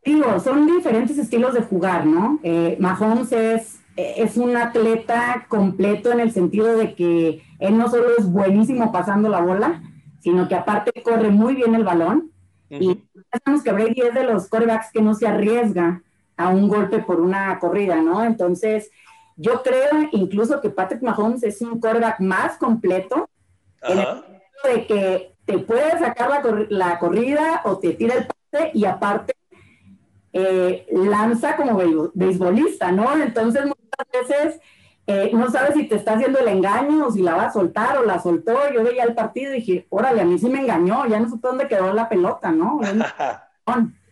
digo, 0.04 0.40
son 0.42 0.68
diferentes 0.68 1.18
estilos 1.18 1.54
de 1.54 1.62
jugar, 1.62 2.06
¿no? 2.06 2.42
Eh, 2.44 2.76
Mahomes 2.78 3.32
es, 3.32 3.80
es 3.96 4.36
un 4.36 4.58
atleta 4.58 5.46
completo 5.48 6.12
en 6.12 6.20
el 6.20 6.34
sentido 6.34 6.76
de 6.76 6.94
que 6.94 7.42
él 7.60 7.78
no 7.78 7.90
solo 7.90 8.18
es 8.18 8.26
buenísimo 8.26 8.92
pasando 8.92 9.30
la 9.30 9.40
bola, 9.40 9.82
sino 10.24 10.48
que 10.48 10.56
aparte 10.56 11.04
corre 11.04 11.30
muy 11.30 11.54
bien 11.54 11.76
el 11.76 11.84
balón 11.84 12.32
y 12.70 13.04
sabemos 13.32 13.62
que 13.62 13.72
Brady 13.72 14.02
es 14.02 14.14
de 14.14 14.24
los 14.24 14.48
corebacks 14.48 14.90
que 14.92 15.02
no 15.02 15.14
se 15.14 15.28
arriesga 15.28 16.02
a 16.38 16.48
un 16.48 16.68
golpe 16.68 17.00
por 17.00 17.20
una 17.20 17.60
corrida, 17.60 17.98
¿no? 17.98 18.24
Entonces, 18.24 18.90
yo 19.36 19.62
creo 19.62 20.10
incluso 20.14 20.62
que 20.62 20.70
Patrick 20.70 21.04
Mahomes 21.04 21.44
es 21.44 21.62
un 21.62 21.80
quarterback 21.80 22.20
más 22.22 22.58
completo 22.58 23.30
en 23.82 24.00
el 24.00 24.08
de 24.64 24.88
que 24.88 25.36
te 25.46 25.60
puede 25.60 26.00
sacar 26.00 26.42
la, 26.70 27.00
corrida 27.00 27.62
o 27.66 27.78
te 27.78 27.94
tira 27.94 28.16
el 28.16 28.28
pase 28.28 28.72
y 28.74 28.86
aparte 28.86 29.36
eh, 30.32 30.88
lanza 30.90 31.58
como 31.58 31.78
beisbolista, 32.14 32.94
¿no? 32.94 33.14
Entonces, 33.22 33.66
muchas 33.66 34.30
veces 34.30 34.62
eh, 35.06 35.32
no 35.34 35.52
sabes 35.52 35.76
si 35.76 35.88
te 35.88 35.96
está 35.96 36.14
haciendo 36.14 36.40
el 36.40 36.48
engaño 36.48 37.08
o 37.08 37.12
si 37.12 37.22
la 37.22 37.36
va 37.36 37.46
a 37.46 37.54
soltar 37.54 37.98
o 37.98 38.06
la 38.06 38.22
soltó. 38.22 38.58
Yo 38.74 38.84
veía 38.84 39.04
el 39.04 39.14
partido 39.14 39.54
y 39.54 39.60
dije, 39.60 39.88
órale, 39.90 40.22
a 40.22 40.26
mí 40.26 40.40
sí 40.40 40.48
me 40.48 40.60
engañó, 40.60 41.06
ya 41.08 41.20
no 41.20 41.30
supe 41.30 41.48
dónde 41.48 41.68
quedó 41.68 41.92
la 41.94 42.08
pelota, 42.08 42.52
¿no? 42.52 42.80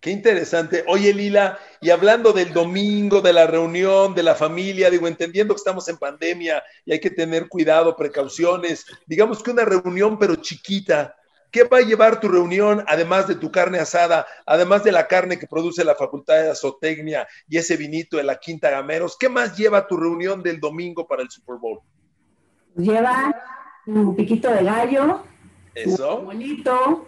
Qué 0.00 0.10
interesante. 0.10 0.82
Oye, 0.88 1.12
Lila, 1.12 1.58
y 1.82 1.90
hablando 1.90 2.32
del 2.32 2.54
domingo, 2.54 3.20
de 3.20 3.34
la 3.34 3.46
reunión, 3.46 4.14
de 4.14 4.22
la 4.22 4.34
familia, 4.34 4.88
digo, 4.88 5.06
entendiendo 5.06 5.54
que 5.54 5.58
estamos 5.58 5.86
en 5.88 5.98
pandemia 5.98 6.62
y 6.86 6.92
hay 6.92 7.00
que 7.00 7.10
tener 7.10 7.48
cuidado, 7.48 7.94
precauciones, 7.94 8.86
digamos 9.06 9.42
que 9.42 9.50
una 9.50 9.66
reunión 9.66 10.18
pero 10.18 10.36
chiquita, 10.36 11.14
¿Qué 11.50 11.64
va 11.64 11.78
a 11.78 11.82
llevar 11.82 12.20
tu 12.20 12.28
reunión, 12.28 12.84
además 12.86 13.26
de 13.26 13.34
tu 13.34 13.50
carne 13.50 13.78
asada, 13.78 14.26
además 14.46 14.84
de 14.84 14.92
la 14.92 15.08
carne 15.08 15.38
que 15.38 15.46
produce 15.46 15.84
la 15.84 15.94
Facultad 15.94 16.34
de 16.34 16.50
Azotecnia 16.50 17.26
y 17.48 17.56
ese 17.56 17.76
vinito 17.76 18.16
de 18.16 18.24
la 18.24 18.36
Quinta 18.36 18.70
Gameros? 18.70 19.16
¿Qué 19.18 19.28
más 19.28 19.56
lleva 19.56 19.86
tu 19.86 19.96
reunión 19.96 20.42
del 20.42 20.60
domingo 20.60 21.06
para 21.06 21.22
el 21.22 21.30
Super 21.30 21.56
Bowl? 21.56 21.80
Lleva 22.76 23.34
un 23.86 24.14
piquito 24.14 24.52
de 24.52 24.62
gallo, 24.62 25.22
Eso. 25.74 26.18
un 26.18 26.26
molito, 26.26 27.06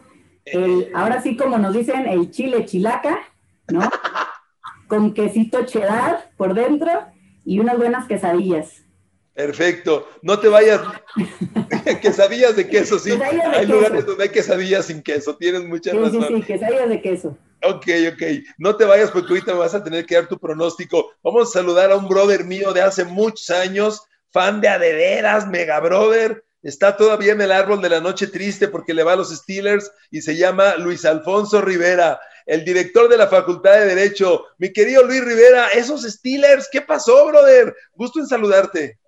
ahora 0.95 1.23
sí 1.23 1.37
como 1.37 1.59
nos 1.59 1.75
dicen, 1.75 2.07
el 2.07 2.31
chile 2.31 2.65
chilaca, 2.65 3.21
¿no? 3.69 3.81
Con 4.89 5.15
quesito 5.15 5.65
cheddar 5.65 6.31
por 6.37 6.55
dentro 6.55 6.91
y 7.45 7.61
unas 7.61 7.79
buenas 7.79 8.07
quesadillas. 8.07 8.85
Perfecto. 9.35 10.09
No 10.21 10.39
te 10.39 10.49
vayas. 10.49 10.81
quesadillas 12.03 12.55
de 12.55 12.69
queso, 12.69 12.99
sí. 12.99 13.13
hay 13.13 13.67
lugares 13.67 14.05
donde 14.05 14.25
hay 14.25 14.31
quesadillas 14.31 14.87
sin 14.87 15.03
queso. 15.03 15.37
Tienes 15.37 15.65
mucha 15.65 15.93
razón. 15.93 16.27
Sí, 16.29 16.35
sí, 16.37 16.43
quesadillas 16.43 16.89
de 16.89 17.01
queso. 17.01 17.39
Ok, 17.65 17.87
ok. 18.13 18.23
No 18.59 18.77
te 18.77 18.85
vayas 18.85 19.11
porque 19.11 19.33
ahorita 19.33 19.53
me 19.53 19.61
vas 19.61 19.75
a 19.75 19.85
tener 19.85 20.05
que 20.05 20.17
dar 20.17 20.29
tu 20.29 20.39
pronóstico. 20.39 21.13
Vamos 21.23 21.49
a 21.49 21.61
saludar 21.61 21.93
a 21.93 21.97
un 21.97 22.09
brother 22.09 22.45
mío 22.45 22.73
de 22.73 22.83
hace 22.83 23.05
muchos 23.05 23.51
años, 23.51 24.03
fan 24.31 24.61
de 24.61 24.69
Adeveras, 24.69 25.49
mega 25.49 25.81
brother. 25.81 26.45
Está 26.63 26.97
todavía 26.97 27.33
en 27.33 27.41
el 27.41 27.53
árbol 27.53 27.81
de 27.81 27.89
la 27.89 28.01
noche 28.01 28.27
triste 28.27 28.69
porque 28.69 28.95
le 28.95 29.03
va 29.03 29.15
a 29.15 29.17
los 29.17 29.35
Steelers 29.35 29.91
y 30.11 30.23
se 30.23 30.37
llama 30.37 30.77
Luis 30.77 31.05
Alfonso 31.05 31.61
Rivera, 31.61 32.21
el 32.47 32.65
director 32.65 33.09
de 33.09 33.17
la 33.17 33.27
Facultad 33.27 33.75
de 33.75 33.87
Derecho. 33.87 34.45
Mi 34.59 34.73
querido 34.73 35.05
Luis 35.05 35.25
Rivera, 35.25 35.69
esos 35.69 36.03
Steelers, 36.03 36.69
¿qué 36.71 36.81
pasó, 36.81 37.27
brother? 37.27 37.75
Gusto 37.95 38.21
en 38.21 38.27
saludarte. 38.27 38.99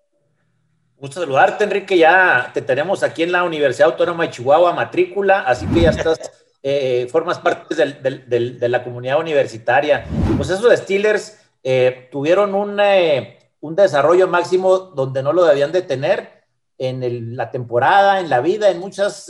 Gusto 0.97 1.21
saludarte, 1.21 1.65
Enrique. 1.65 1.99
Ya 1.99 2.51
te 2.55 2.63
tenemos 2.63 3.03
aquí 3.03 3.25
en 3.25 3.33
la 3.33 3.43
Universidad 3.43 3.91
Autónoma 3.91 4.25
de 4.25 4.31
Chihuahua, 4.31 4.73
matrícula, 4.73 5.41
así 5.41 5.67
que 5.67 5.81
ya 5.81 5.91
estás, 5.91 6.19
eh, 6.63 7.09
formas 7.11 7.39
parte 7.41 7.75
de 7.75 8.69
la 8.69 8.85
comunidad 8.85 9.19
universitaria. 9.19 10.07
Pues 10.37 10.51
esos 10.51 10.73
Steelers 10.79 11.39
eh, 11.65 12.09
tuvieron 12.13 12.55
un, 12.55 12.79
eh, 12.81 13.39
un, 13.61 13.75
desarrollo 13.75 14.29
máximo 14.29 14.79
donde 14.79 15.23
no 15.23 15.33
lo 15.33 15.45
debían 15.45 15.73
de 15.73 15.83
tener 15.83 16.45
en 16.79 17.37
la 17.37 17.51
temporada, 17.51 18.21
en 18.21 18.31
la 18.31 18.41
vida, 18.41 18.71
en 18.71 18.79
muchas 18.79 19.29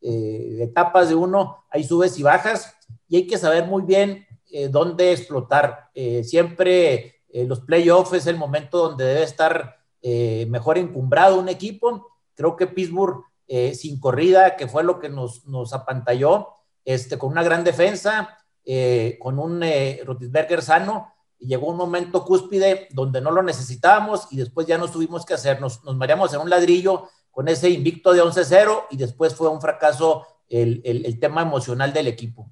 etapas 0.00 1.08
de 1.08 1.14
uno. 1.14 1.64
Hay 1.70 1.84
subes 1.84 2.18
y 2.18 2.22
bajas 2.22 2.76
y 3.08 3.16
hay 3.16 3.26
que 3.26 3.38
saber 3.38 3.64
muy 3.64 3.82
bien 3.82 4.26
dónde 4.70 5.12
explotar. 5.12 5.90
siempre 6.22 7.22
los 7.32 7.60
playoffs 7.60 8.12
es 8.14 8.26
el 8.26 8.36
momento 8.36 8.78
donde 8.78 9.04
debe 9.04 9.22
estar 9.22 9.83
eh, 10.06 10.44
mejor 10.50 10.76
encumbrado 10.76 11.40
un 11.40 11.48
equipo. 11.48 12.08
Creo 12.34 12.56
que 12.56 12.66
Pittsburgh 12.66 13.24
eh, 13.48 13.74
sin 13.74 13.98
corrida, 13.98 14.54
que 14.54 14.68
fue 14.68 14.84
lo 14.84 15.00
que 15.00 15.08
nos, 15.08 15.46
nos 15.46 15.72
apantalló, 15.72 16.48
este, 16.84 17.16
con 17.16 17.32
una 17.32 17.42
gran 17.42 17.64
defensa, 17.64 18.36
eh, 18.66 19.16
con 19.18 19.38
un 19.38 19.64
Rotisberger 20.04 20.60
sano, 20.60 21.10
y 21.38 21.46
llegó 21.46 21.68
un 21.68 21.78
momento 21.78 22.22
cúspide 22.22 22.86
donde 22.90 23.22
no 23.22 23.30
lo 23.30 23.42
necesitábamos 23.42 24.28
y 24.30 24.36
después 24.36 24.66
ya 24.66 24.76
no 24.76 24.90
tuvimos 24.90 25.24
que 25.24 25.32
hacer, 25.32 25.58
nos, 25.58 25.82
nos 25.84 25.96
mareamos 25.96 26.34
en 26.34 26.40
un 26.40 26.50
ladrillo 26.50 27.08
con 27.30 27.48
ese 27.48 27.70
invicto 27.70 28.12
de 28.12 28.22
11-0 28.22 28.88
y 28.90 28.98
después 28.98 29.34
fue 29.34 29.48
un 29.48 29.62
fracaso 29.62 30.26
el, 30.50 30.82
el, 30.84 31.06
el 31.06 31.18
tema 31.18 31.40
emocional 31.40 31.94
del 31.94 32.08
equipo. 32.08 32.50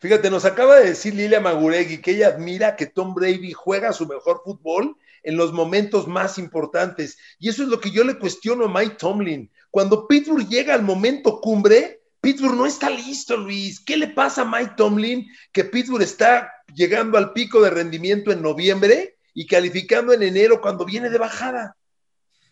Fíjate, 0.00 0.28
nos 0.28 0.44
acaba 0.44 0.76
de 0.76 0.88
decir 0.88 1.14
Lilia 1.14 1.40
Maguregui 1.40 2.02
que 2.02 2.12
ella 2.12 2.28
admira 2.28 2.74
que 2.74 2.86
Tom 2.86 3.14
Brady 3.14 3.52
juega 3.52 3.92
su 3.92 4.08
mejor 4.08 4.42
fútbol 4.44 4.96
en 5.22 5.36
los 5.36 5.52
momentos 5.52 6.06
más 6.06 6.38
importantes. 6.38 7.18
Y 7.38 7.48
eso 7.48 7.62
es 7.62 7.68
lo 7.68 7.80
que 7.80 7.90
yo 7.90 8.04
le 8.04 8.18
cuestiono 8.18 8.64
a 8.64 8.68
Mike 8.68 8.96
Tomlin. 8.98 9.50
Cuando 9.70 10.06
Pittsburgh 10.06 10.48
llega 10.48 10.74
al 10.74 10.82
momento 10.82 11.40
cumbre, 11.40 12.00
Pittsburgh 12.20 12.56
no 12.56 12.66
está 12.66 12.90
listo, 12.90 13.36
Luis. 13.36 13.80
¿Qué 13.80 13.96
le 13.96 14.08
pasa 14.08 14.42
a 14.42 14.44
Mike 14.44 14.74
Tomlin 14.76 15.26
que 15.52 15.64
Pittsburgh 15.64 16.02
está 16.02 16.52
llegando 16.74 17.16
al 17.16 17.32
pico 17.32 17.60
de 17.60 17.70
rendimiento 17.70 18.30
en 18.32 18.42
noviembre 18.42 19.16
y 19.32 19.46
calificando 19.46 20.12
en 20.12 20.22
enero 20.22 20.60
cuando 20.60 20.84
viene 20.84 21.08
de 21.08 21.18
bajada? 21.18 21.76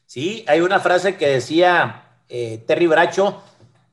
Sí, 0.07 0.45
hay 0.49 0.61
una 0.61 0.81
frase 0.81 1.17
que 1.17 1.27
decía 1.27 2.23
eh, 2.29 2.65
Terry 2.67 2.87
Bracho, 2.87 3.43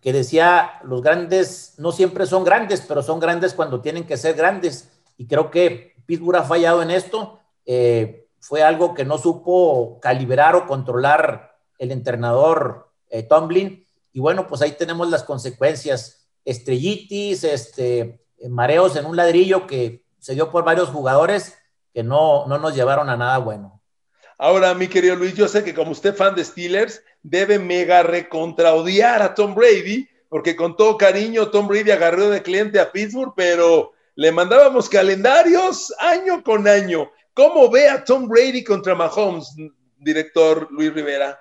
que 0.02 0.14
decía, 0.14 0.80
los 0.84 1.02
grandes 1.02 1.74
no 1.78 1.92
siempre 1.92 2.26
son 2.26 2.44
grandes, 2.44 2.82
pero 2.88 3.02
son 3.02 3.20
grandes 3.20 3.54
cuando 3.54 3.82
tienen 3.82 4.06
que 4.06 4.18
ser 4.18 4.36
grandes. 4.36 4.90
Y 5.18 5.26
creo 5.28 5.50
que 5.50 5.96
Pittsburgh 6.06 6.38
ha 6.38 6.44
fallado 6.44 6.82
en 6.82 6.92
esto. 6.92 7.40
Eh, 7.66 8.25
fue 8.46 8.62
algo 8.62 8.94
que 8.94 9.06
no 9.06 9.18
supo 9.18 10.00
calibrar 10.00 10.56
o 10.56 10.68
controlar 10.68 11.58
el 11.80 11.92
entrenador 11.92 12.92
eh, 13.10 13.24
Tomlin. 13.24 13.88
Y 14.14 14.20
bueno, 14.20 14.46
pues 14.46 14.62
ahí 14.62 14.74
tenemos 14.74 15.10
las 15.10 15.24
consecuencias. 15.24 16.28
Estrellitis, 16.46 17.44
este, 17.44 18.24
mareos 18.48 18.96
en 18.98 19.08
un 19.08 19.16
ladrillo 19.16 19.66
que 19.66 20.06
se 20.20 20.36
dio 20.36 20.52
por 20.52 20.64
varios 20.64 20.90
jugadores 20.90 21.58
que 21.92 22.04
no, 22.04 22.46
no 22.46 22.60
nos 22.60 22.76
llevaron 22.76 23.10
a 23.10 23.18
nada 23.18 23.40
bueno. 23.40 23.82
Ahora, 24.38 24.76
mi 24.76 24.88
querido 24.90 25.16
Luis, 25.16 25.34
yo 25.34 25.48
sé 25.48 25.64
que 25.64 25.74
como 25.74 25.90
usted 25.90 26.14
fan 26.16 26.36
de 26.36 26.46
Steelers, 26.46 27.02
debe 27.24 27.58
mega 27.58 28.04
recontraodiar 28.04 29.24
a 29.24 29.34
Tom 29.34 29.56
Brady, 29.56 30.08
porque 30.30 30.56
con 30.56 30.78
todo 30.78 30.98
cariño 30.98 31.50
Tom 31.50 31.68
Brady 31.68 31.90
agarró 31.90 32.30
de 32.30 32.44
cliente 32.44 32.80
a 32.80 32.92
Pittsburgh, 32.92 33.34
pero 33.36 33.94
le 34.14 34.32
mandábamos 34.32 34.88
calendarios 34.88 35.92
año 35.98 36.44
con 36.44 36.68
año. 36.68 37.10
¿Cómo 37.36 37.70
ve 37.70 37.90
a 37.90 38.02
Tom 38.06 38.30
Brady 38.30 38.64
contra 38.64 38.96
Mahomes, 38.96 39.54
director 39.98 40.70
Luis 40.72 40.94
Rivera? 40.94 41.38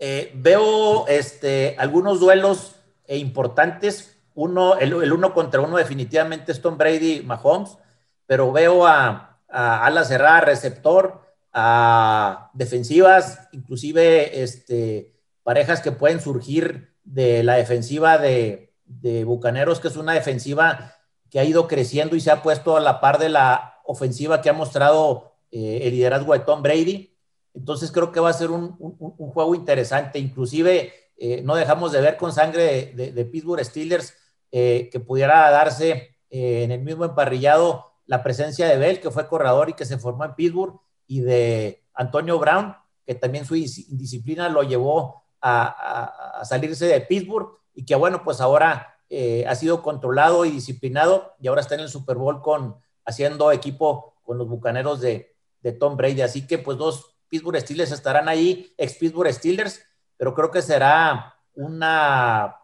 Eh, 0.00 0.32
veo 0.34 1.06
este, 1.06 1.76
algunos 1.78 2.18
duelos 2.18 2.74
eh, 3.06 3.18
importantes. 3.18 4.18
Uno, 4.34 4.76
el, 4.78 4.94
uno 4.94 5.32
contra 5.32 5.60
uno 5.60 5.76
definitivamente 5.76 6.50
es 6.50 6.60
Tom 6.60 6.76
Brady 6.76 7.22
Mahomes, 7.22 7.78
pero 8.26 8.50
veo 8.50 8.84
a, 8.84 9.38
a 9.48 9.86
ala 9.86 10.02
cerrada, 10.02 10.40
receptor, 10.40 11.22
a 11.52 12.50
defensivas, 12.52 13.48
inclusive 13.52 14.42
este, 14.42 15.14
parejas 15.44 15.80
que 15.80 15.92
pueden 15.92 16.20
surgir 16.20 16.96
de 17.04 17.44
la 17.44 17.54
defensiva 17.54 18.18
de, 18.18 18.74
de 18.86 19.22
Bucaneros, 19.22 19.78
que 19.78 19.86
es 19.86 19.96
una 19.96 20.14
defensiva 20.14 20.94
que 21.30 21.38
ha 21.38 21.44
ido 21.44 21.68
creciendo 21.68 22.16
y 22.16 22.20
se 22.20 22.32
ha 22.32 22.42
puesto 22.42 22.76
a 22.76 22.80
la 22.80 23.00
par 23.00 23.18
de 23.18 23.28
la 23.28 23.77
ofensiva 23.88 24.42
que 24.42 24.50
ha 24.50 24.52
mostrado 24.52 25.32
eh, 25.50 25.80
el 25.84 25.92
liderazgo 25.92 26.34
de 26.34 26.40
Tom 26.40 26.62
Brady. 26.62 27.10
Entonces 27.54 27.90
creo 27.90 28.12
que 28.12 28.20
va 28.20 28.28
a 28.28 28.34
ser 28.34 28.50
un, 28.50 28.76
juego 28.76 29.54
interesante. 29.54 30.18
Inclusive 30.18 30.92
eh, 31.16 31.40
no 31.42 31.56
dejamos 31.56 31.92
de 31.92 32.02
ver 32.02 32.18
con 32.18 32.32
sangre 32.32 32.92
de, 32.94 33.24
Pittsburgh 33.24 33.64
Steelers 33.64 34.14
eh, 34.52 34.90
que 34.92 35.00
pudiera 35.00 35.50
darse 35.50 36.16
en 36.30 36.70
el 36.70 36.82
mismo 36.82 37.06
emparrillado 37.06 37.86
la 38.04 38.22
presencia 38.22 38.68
de 38.68 38.76
Bell, 38.76 39.00
que 39.00 39.10
fue 39.10 39.26
corredor 39.26 39.70
y 39.70 39.72
que 39.72 39.86
se 39.86 39.98
formó 39.98 40.26
en 40.26 40.34
Pittsburgh, 40.34 40.78
y 41.06 41.20
de 41.20 41.82
Antonio 41.94 42.38
Brown, 42.38 42.74
que 43.06 43.14
también 43.14 43.46
su 43.46 43.56
indisciplina 43.56 44.50
lo 44.50 44.62
llevó 44.62 45.22
a, 45.40 46.42
salirse 46.44 46.86
de 46.86 47.00
Pittsburgh 47.00 47.58
y 47.74 47.86
que 47.86 47.94
bueno, 47.94 48.22
pues 48.22 48.42
ahora 48.42 48.98
ha 49.46 49.54
sido 49.54 49.82
controlado 49.82 50.44
y 50.44 50.50
disciplinado 50.50 51.34
y 51.40 51.48
ahora 51.48 51.62
está 51.62 51.74
en 51.74 51.80
el 51.80 51.88
Super 51.88 52.16
Bowl 52.18 52.42
con, 52.42 52.76
haciendo 53.08 53.50
equipo 53.50 54.14
con 54.22 54.36
los 54.36 54.46
Bucaneros 54.48 55.00
de, 55.00 55.34
Tom 55.80 55.96
Brady. 55.96 56.22
Así 56.22 56.46
que 56.46 56.58
pues 56.58 56.78
dos 56.78 57.16
Pittsburgh 57.28 57.60
Steelers 57.60 57.92
estarán 57.92 58.28
ahí, 58.28 58.72
ex 58.78 58.94
Pittsburgh 58.94 59.32
Steelers, 59.32 59.82
pero 60.16 60.34
creo 60.34 60.50
que 60.50 60.62
será 60.62 61.34
una 61.54 62.56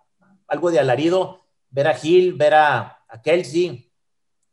algo 0.47 0.71
de 0.71 0.79
alarido 0.79 1.41
ver 1.71 1.89
a 1.89 1.95
Gil, 1.95 2.35
ver 2.35 2.55
a, 2.55 3.01
Kelsey, 3.23 3.93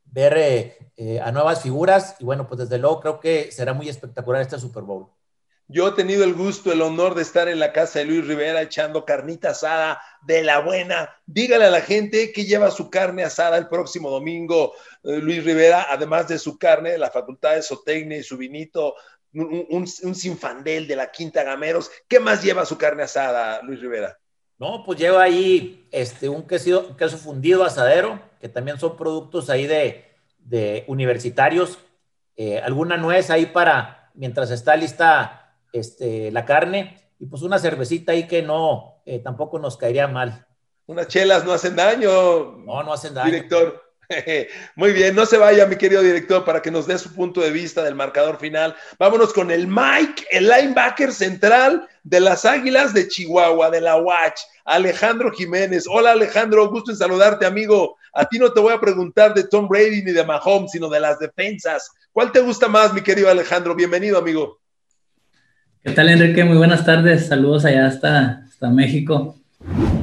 ver 0.04 0.36
eh, 0.36 0.92
eh, 0.96 1.20
a 1.20 1.32
nuevas 1.32 1.62
figuras 1.62 2.16
y 2.18 2.24
bueno, 2.24 2.46
pues 2.46 2.60
desde 2.60 2.78
luego 2.78 3.00
creo 3.00 3.20
que 3.20 3.50
será 3.50 3.72
muy 3.72 3.88
espectacular 3.88 4.42
este 4.42 4.58
Super 4.58 4.82
Bowl. 4.82 5.08
Yo 5.72 5.88
he 5.88 5.92
tenido 5.92 6.22
el 6.24 6.34
gusto, 6.34 6.70
el 6.70 6.82
honor 6.82 7.14
de 7.14 7.22
estar 7.22 7.48
en 7.48 7.58
la 7.58 7.72
casa 7.72 8.00
de 8.00 8.04
Luis 8.04 8.26
Rivera 8.26 8.60
echando 8.60 9.06
carnita 9.06 9.50
asada 9.50 10.02
de 10.20 10.42
la 10.42 10.58
buena. 10.58 11.16
Dígale 11.24 11.64
a 11.64 11.70
la 11.70 11.80
gente 11.80 12.30
que 12.30 12.44
lleva 12.44 12.70
su 12.70 12.90
carne 12.90 13.24
asada 13.24 13.56
el 13.56 13.68
próximo 13.68 14.10
domingo, 14.10 14.74
eh, 15.02 15.16
Luis 15.16 15.42
Rivera, 15.42 15.86
además 15.88 16.28
de 16.28 16.38
su 16.38 16.58
carne 16.58 16.90
de 16.90 16.98
la 16.98 17.10
Facultad 17.10 17.54
de 17.54 17.62
Zootecnia 17.62 18.18
y 18.18 18.22
su 18.22 18.36
vinito, 18.36 18.96
un, 19.32 19.86
sinfandel 19.86 20.86
de 20.86 20.94
la 20.94 21.10
Quinta 21.10 21.42
Gameros. 21.42 21.90
¿Qué 22.06 22.20
más 22.20 22.42
lleva 22.42 22.66
su 22.66 22.76
carne 22.76 23.04
asada, 23.04 23.62
Luis 23.62 23.80
Rivera? 23.80 24.18
No, 24.58 24.84
pues 24.84 24.98
lleva 24.98 25.22
ahí 25.22 25.88
este, 25.90 26.28
un 26.28 26.46
queso, 26.46 26.94
queso 26.98 27.16
fundido 27.16 27.64
asadero, 27.64 28.20
que 28.42 28.50
también 28.50 28.78
son 28.78 28.94
productos 28.94 29.48
ahí 29.48 29.66
de, 29.66 30.84
universitarios. 30.86 31.78
Eh, 32.36 32.58
alguna 32.58 32.98
nuez 32.98 33.30
ahí 33.30 33.46
para, 33.46 34.10
mientras 34.12 34.50
está 34.50 34.76
lista 34.76 35.41
este, 35.72 36.30
la 36.30 36.44
carne 36.44 36.98
y 37.18 37.26
pues 37.26 37.42
una 37.42 37.58
cervecita 37.58 38.12
ahí 38.12 38.26
que 38.26 38.42
no, 38.42 39.02
eh, 39.06 39.20
tampoco 39.20 39.58
nos 39.58 39.76
caería 39.76 40.08
mal. 40.08 40.46
Unas 40.86 41.08
chelas 41.08 41.44
no 41.44 41.52
hacen 41.52 41.76
daño. 41.76 42.56
No, 42.58 42.82
no 42.82 42.92
hacen 42.92 43.14
daño. 43.14 43.30
Director. 43.30 43.82
Muy 44.76 44.92
bien, 44.92 45.14
no 45.14 45.26
se 45.26 45.38
vaya, 45.38 45.66
mi 45.66 45.76
querido 45.76 46.02
director, 46.02 46.44
para 46.44 46.60
que 46.60 46.70
nos 46.70 46.86
dé 46.86 46.98
su 46.98 47.14
punto 47.14 47.40
de 47.40 47.50
vista 47.50 47.82
del 47.82 47.94
marcador 47.94 48.38
final. 48.38 48.74
Vámonos 48.98 49.32
con 49.32 49.50
el 49.50 49.66
Mike, 49.66 50.26
el 50.30 50.48
linebacker 50.48 51.12
central 51.12 51.88
de 52.02 52.20
las 52.20 52.44
Águilas 52.44 52.92
de 52.92 53.08
Chihuahua, 53.08 53.70
de 53.70 53.80
la 53.80 53.96
Watch, 53.96 54.40
Alejandro 54.64 55.30
Jiménez. 55.30 55.84
Hola, 55.88 56.12
Alejandro, 56.12 56.68
gusto 56.68 56.90
en 56.90 56.96
saludarte, 56.96 57.46
amigo. 57.46 57.96
A 58.12 58.24
ti 58.26 58.38
no 58.38 58.52
te 58.52 58.60
voy 58.60 58.74
a 58.74 58.80
preguntar 58.80 59.32
de 59.34 59.44
Tom 59.44 59.68
Brady 59.68 60.02
ni 60.02 60.12
de 60.12 60.24
Mahomes, 60.24 60.72
sino 60.72 60.88
de 60.88 61.00
las 61.00 61.18
defensas. 61.18 61.90
¿Cuál 62.12 62.32
te 62.32 62.40
gusta 62.40 62.68
más, 62.68 62.92
mi 62.92 63.02
querido 63.02 63.30
Alejandro? 63.30 63.74
Bienvenido, 63.74 64.18
amigo. 64.18 64.61
¿Qué 65.84 65.90
tal, 65.90 66.10
Enrique? 66.10 66.44
Muy 66.44 66.56
buenas 66.56 66.84
tardes. 66.84 67.26
Saludos 67.26 67.64
allá 67.64 67.88
hasta, 67.88 68.44
hasta 68.44 68.70
México. 68.70 69.36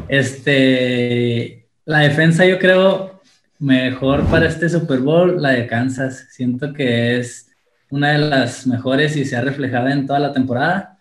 Este, 0.10 1.70
la 1.86 2.00
defensa 2.00 2.46
yo 2.46 2.60
creo 2.60 3.22
mejor 3.60 4.26
para 4.26 4.48
este 4.48 4.68
Super 4.68 5.00
Bowl, 5.00 5.42
la 5.42 5.52
de 5.52 5.68
Kansas. 5.68 6.28
Siento 6.32 6.74
que 6.74 7.18
es 7.18 7.56
una 7.90 8.12
de 8.12 8.18
las 8.18 8.68
mejores 8.68 9.16
y 9.16 9.24
se 9.24 9.38
ha 9.38 9.42
reflejado 9.42 9.88
en 9.88 10.06
toda 10.06 10.20
la 10.20 10.34
temporada. 10.34 11.00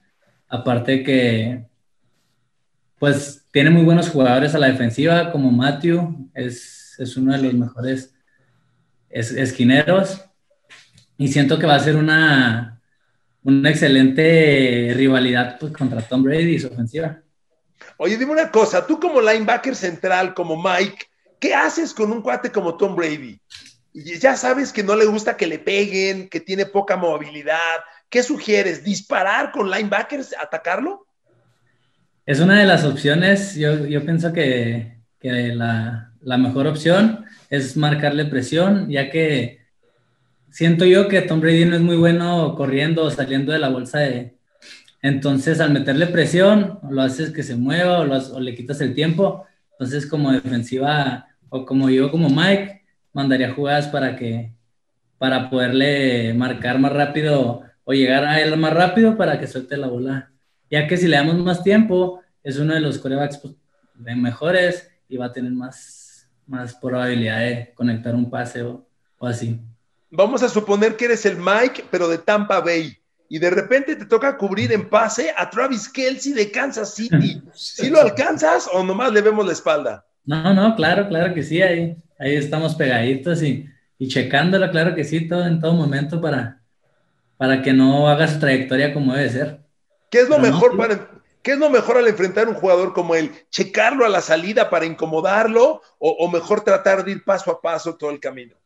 Aparte 0.48 1.02
que, 1.02 1.66
pues, 3.00 3.48
tiene 3.50 3.70
muy 3.70 3.82
buenos 3.82 4.08
jugadores 4.08 4.54
a 4.54 4.58
la 4.58 4.68
defensiva, 4.68 5.32
como 5.32 5.50
Matthew, 5.50 6.30
es, 6.34 6.94
es 7.00 7.16
uno 7.16 7.32
de 7.32 7.42
los 7.42 7.54
mejores 7.54 8.14
esquineros. 9.10 10.24
Y 11.16 11.26
siento 11.26 11.58
que 11.58 11.66
va 11.66 11.74
a 11.74 11.80
ser 11.80 11.96
una, 11.96 12.77
una 13.42 13.70
excelente 13.70 14.92
rivalidad 14.94 15.58
pues, 15.58 15.72
contra 15.72 16.02
Tom 16.02 16.22
Brady 16.22 16.56
y 16.56 16.58
su 16.58 16.68
ofensiva. 16.68 17.20
Oye, 17.96 18.16
dime 18.16 18.32
una 18.32 18.50
cosa, 18.50 18.86
tú 18.86 19.00
como 19.00 19.20
linebacker 19.20 19.74
central, 19.74 20.34
como 20.34 20.60
Mike, 20.62 21.06
¿qué 21.40 21.54
haces 21.54 21.92
con 21.92 22.12
un 22.12 22.22
cuate 22.22 22.50
como 22.50 22.76
Tom 22.76 22.94
Brady? 22.94 23.40
Ya 23.92 24.36
sabes 24.36 24.72
que 24.72 24.82
no 24.82 24.94
le 24.94 25.06
gusta 25.06 25.36
que 25.36 25.46
le 25.46 25.58
peguen, 25.58 26.28
que 26.28 26.40
tiene 26.40 26.66
poca 26.66 26.96
movilidad. 26.96 27.80
¿Qué 28.08 28.22
sugieres? 28.22 28.84
¿Disparar 28.84 29.50
con 29.50 29.70
linebackers, 29.70 30.34
atacarlo? 30.38 31.06
Es 32.24 32.40
una 32.40 32.58
de 32.58 32.66
las 32.66 32.84
opciones. 32.84 33.54
Yo, 33.56 33.86
yo 33.86 34.04
pienso 34.04 34.32
que, 34.32 34.98
que 35.18 35.30
la, 35.30 36.12
la, 36.20 36.38
mejor 36.38 36.66
opción 36.66 37.24
es 37.50 37.76
marcarle 37.76 38.26
presión, 38.26 38.88
ya 38.90 39.10
que 39.10 39.66
siento 40.50 40.84
yo 40.84 41.08
que 41.08 41.22
Tom 41.22 41.40
Brady 41.40 41.64
no 41.64 41.76
es 41.76 41.82
muy 41.82 41.96
bueno 41.96 42.54
corriendo 42.56 43.04
o 43.04 43.10
saliendo 43.10 43.52
de 43.52 43.58
la 43.58 43.68
bolsa 43.68 44.00
de... 44.00 44.36
Entonces, 45.00 45.60
al 45.60 45.72
meterle 45.72 46.06
presión, 46.06 46.80
lo 46.90 47.02
haces 47.02 47.30
que 47.30 47.44
se 47.44 47.54
mueva 47.56 48.00
o, 48.00 48.40
le 48.40 48.54
quitas 48.54 48.80
el 48.80 48.94
tiempo. 48.94 49.46
Entonces, 49.72 50.06
como 50.06 50.32
defensiva 50.32 51.28
o 51.48 51.64
como 51.64 51.88
yo, 51.88 52.10
como 52.10 52.28
Mike, 52.28 52.82
mandaría 53.12 53.52
jugadas 53.52 53.88
para 53.88 54.16
que, 54.16 54.52
para 55.18 55.50
poderle 55.50 56.34
marcar 56.34 56.78
más 56.80 56.92
rápido 56.92 57.62
o 57.84 57.92
llegar 57.92 58.24
a 58.24 58.40
él 58.40 58.56
más 58.56 58.74
rápido 58.74 59.16
para 59.16 59.38
que 59.38 59.46
suelte 59.46 59.76
la 59.76 59.86
bola. 59.86 60.32
Ya 60.70 60.86
que 60.88 60.96
si 60.96 61.06
le 61.06 61.16
damos 61.16 61.36
más 61.36 61.62
tiempo, 61.62 62.20
es 62.42 62.58
uno 62.58 62.74
de 62.74 62.80
los 62.80 62.98
corebacks 62.98 63.38
pues, 63.38 63.54
mejores 63.94 64.90
y 65.08 65.16
va 65.16 65.26
a 65.26 65.32
tener 65.32 65.52
más, 65.52 66.28
más 66.46 66.74
probabilidad 66.74 67.38
de 67.38 67.72
conectar 67.74 68.14
un 68.14 68.28
pase 68.28 68.62
o 68.62 68.84
así 69.20 69.60
vamos 70.10 70.42
a 70.42 70.48
suponer 70.48 70.96
que 70.96 71.06
eres 71.06 71.26
el 71.26 71.36
Mike, 71.36 71.84
pero 71.90 72.08
de 72.08 72.18
Tampa 72.18 72.60
Bay, 72.60 72.96
y 73.28 73.38
de 73.38 73.50
repente 73.50 73.94
te 73.96 74.06
toca 74.06 74.36
cubrir 74.36 74.72
en 74.72 74.88
pase 74.88 75.32
a 75.36 75.50
Travis 75.50 75.88
Kelsey 75.88 76.32
de 76.32 76.50
Kansas 76.50 76.94
City. 76.94 77.42
¿Sí 77.52 77.90
lo 77.90 78.00
alcanzas 78.00 78.68
o 78.72 78.82
nomás 78.82 79.12
le 79.12 79.20
vemos 79.20 79.44
la 79.44 79.52
espalda? 79.52 80.06
No, 80.24 80.54
no, 80.54 80.74
claro, 80.76 81.08
claro 81.08 81.34
que 81.34 81.42
sí, 81.42 81.60
ahí, 81.60 81.96
ahí 82.18 82.36
estamos 82.36 82.74
pegaditos 82.74 83.42
y, 83.42 83.66
y 83.98 84.08
checándolo, 84.08 84.70
claro 84.70 84.94
que 84.94 85.04
sí, 85.04 85.28
todo 85.28 85.46
en 85.46 85.60
todo 85.60 85.74
momento 85.74 86.20
para, 86.20 86.60
para 87.36 87.62
que 87.62 87.72
no 87.72 88.08
haga 88.08 88.28
su 88.28 88.38
trayectoria 88.38 88.94
como 88.94 89.14
debe 89.14 89.30
ser. 89.30 89.60
¿Qué 90.10 90.20
es 90.20 90.28
lo 90.28 90.38
mejor 90.38 90.76
para, 90.76 91.08
¿Qué 91.42 91.52
es 91.52 91.58
lo 91.58 91.70
mejor 91.70 91.98
al 91.98 92.08
enfrentar 92.08 92.48
un 92.48 92.54
jugador 92.54 92.92
como 92.92 93.14
él? 93.14 93.30
¿Checarlo 93.50 94.04
a 94.04 94.08
la 94.08 94.20
salida 94.20 94.70
para 94.70 94.86
incomodarlo 94.86 95.82
o, 95.98 96.10
o, 96.10 96.30
mejor 96.30 96.62
tratar 96.62 97.04
de 97.04 97.12
ir 97.12 97.24
paso 97.24 97.50
a 97.50 97.60
paso 97.60 97.96
todo 97.96 98.10
el 98.10 98.20
camino? 98.20 98.56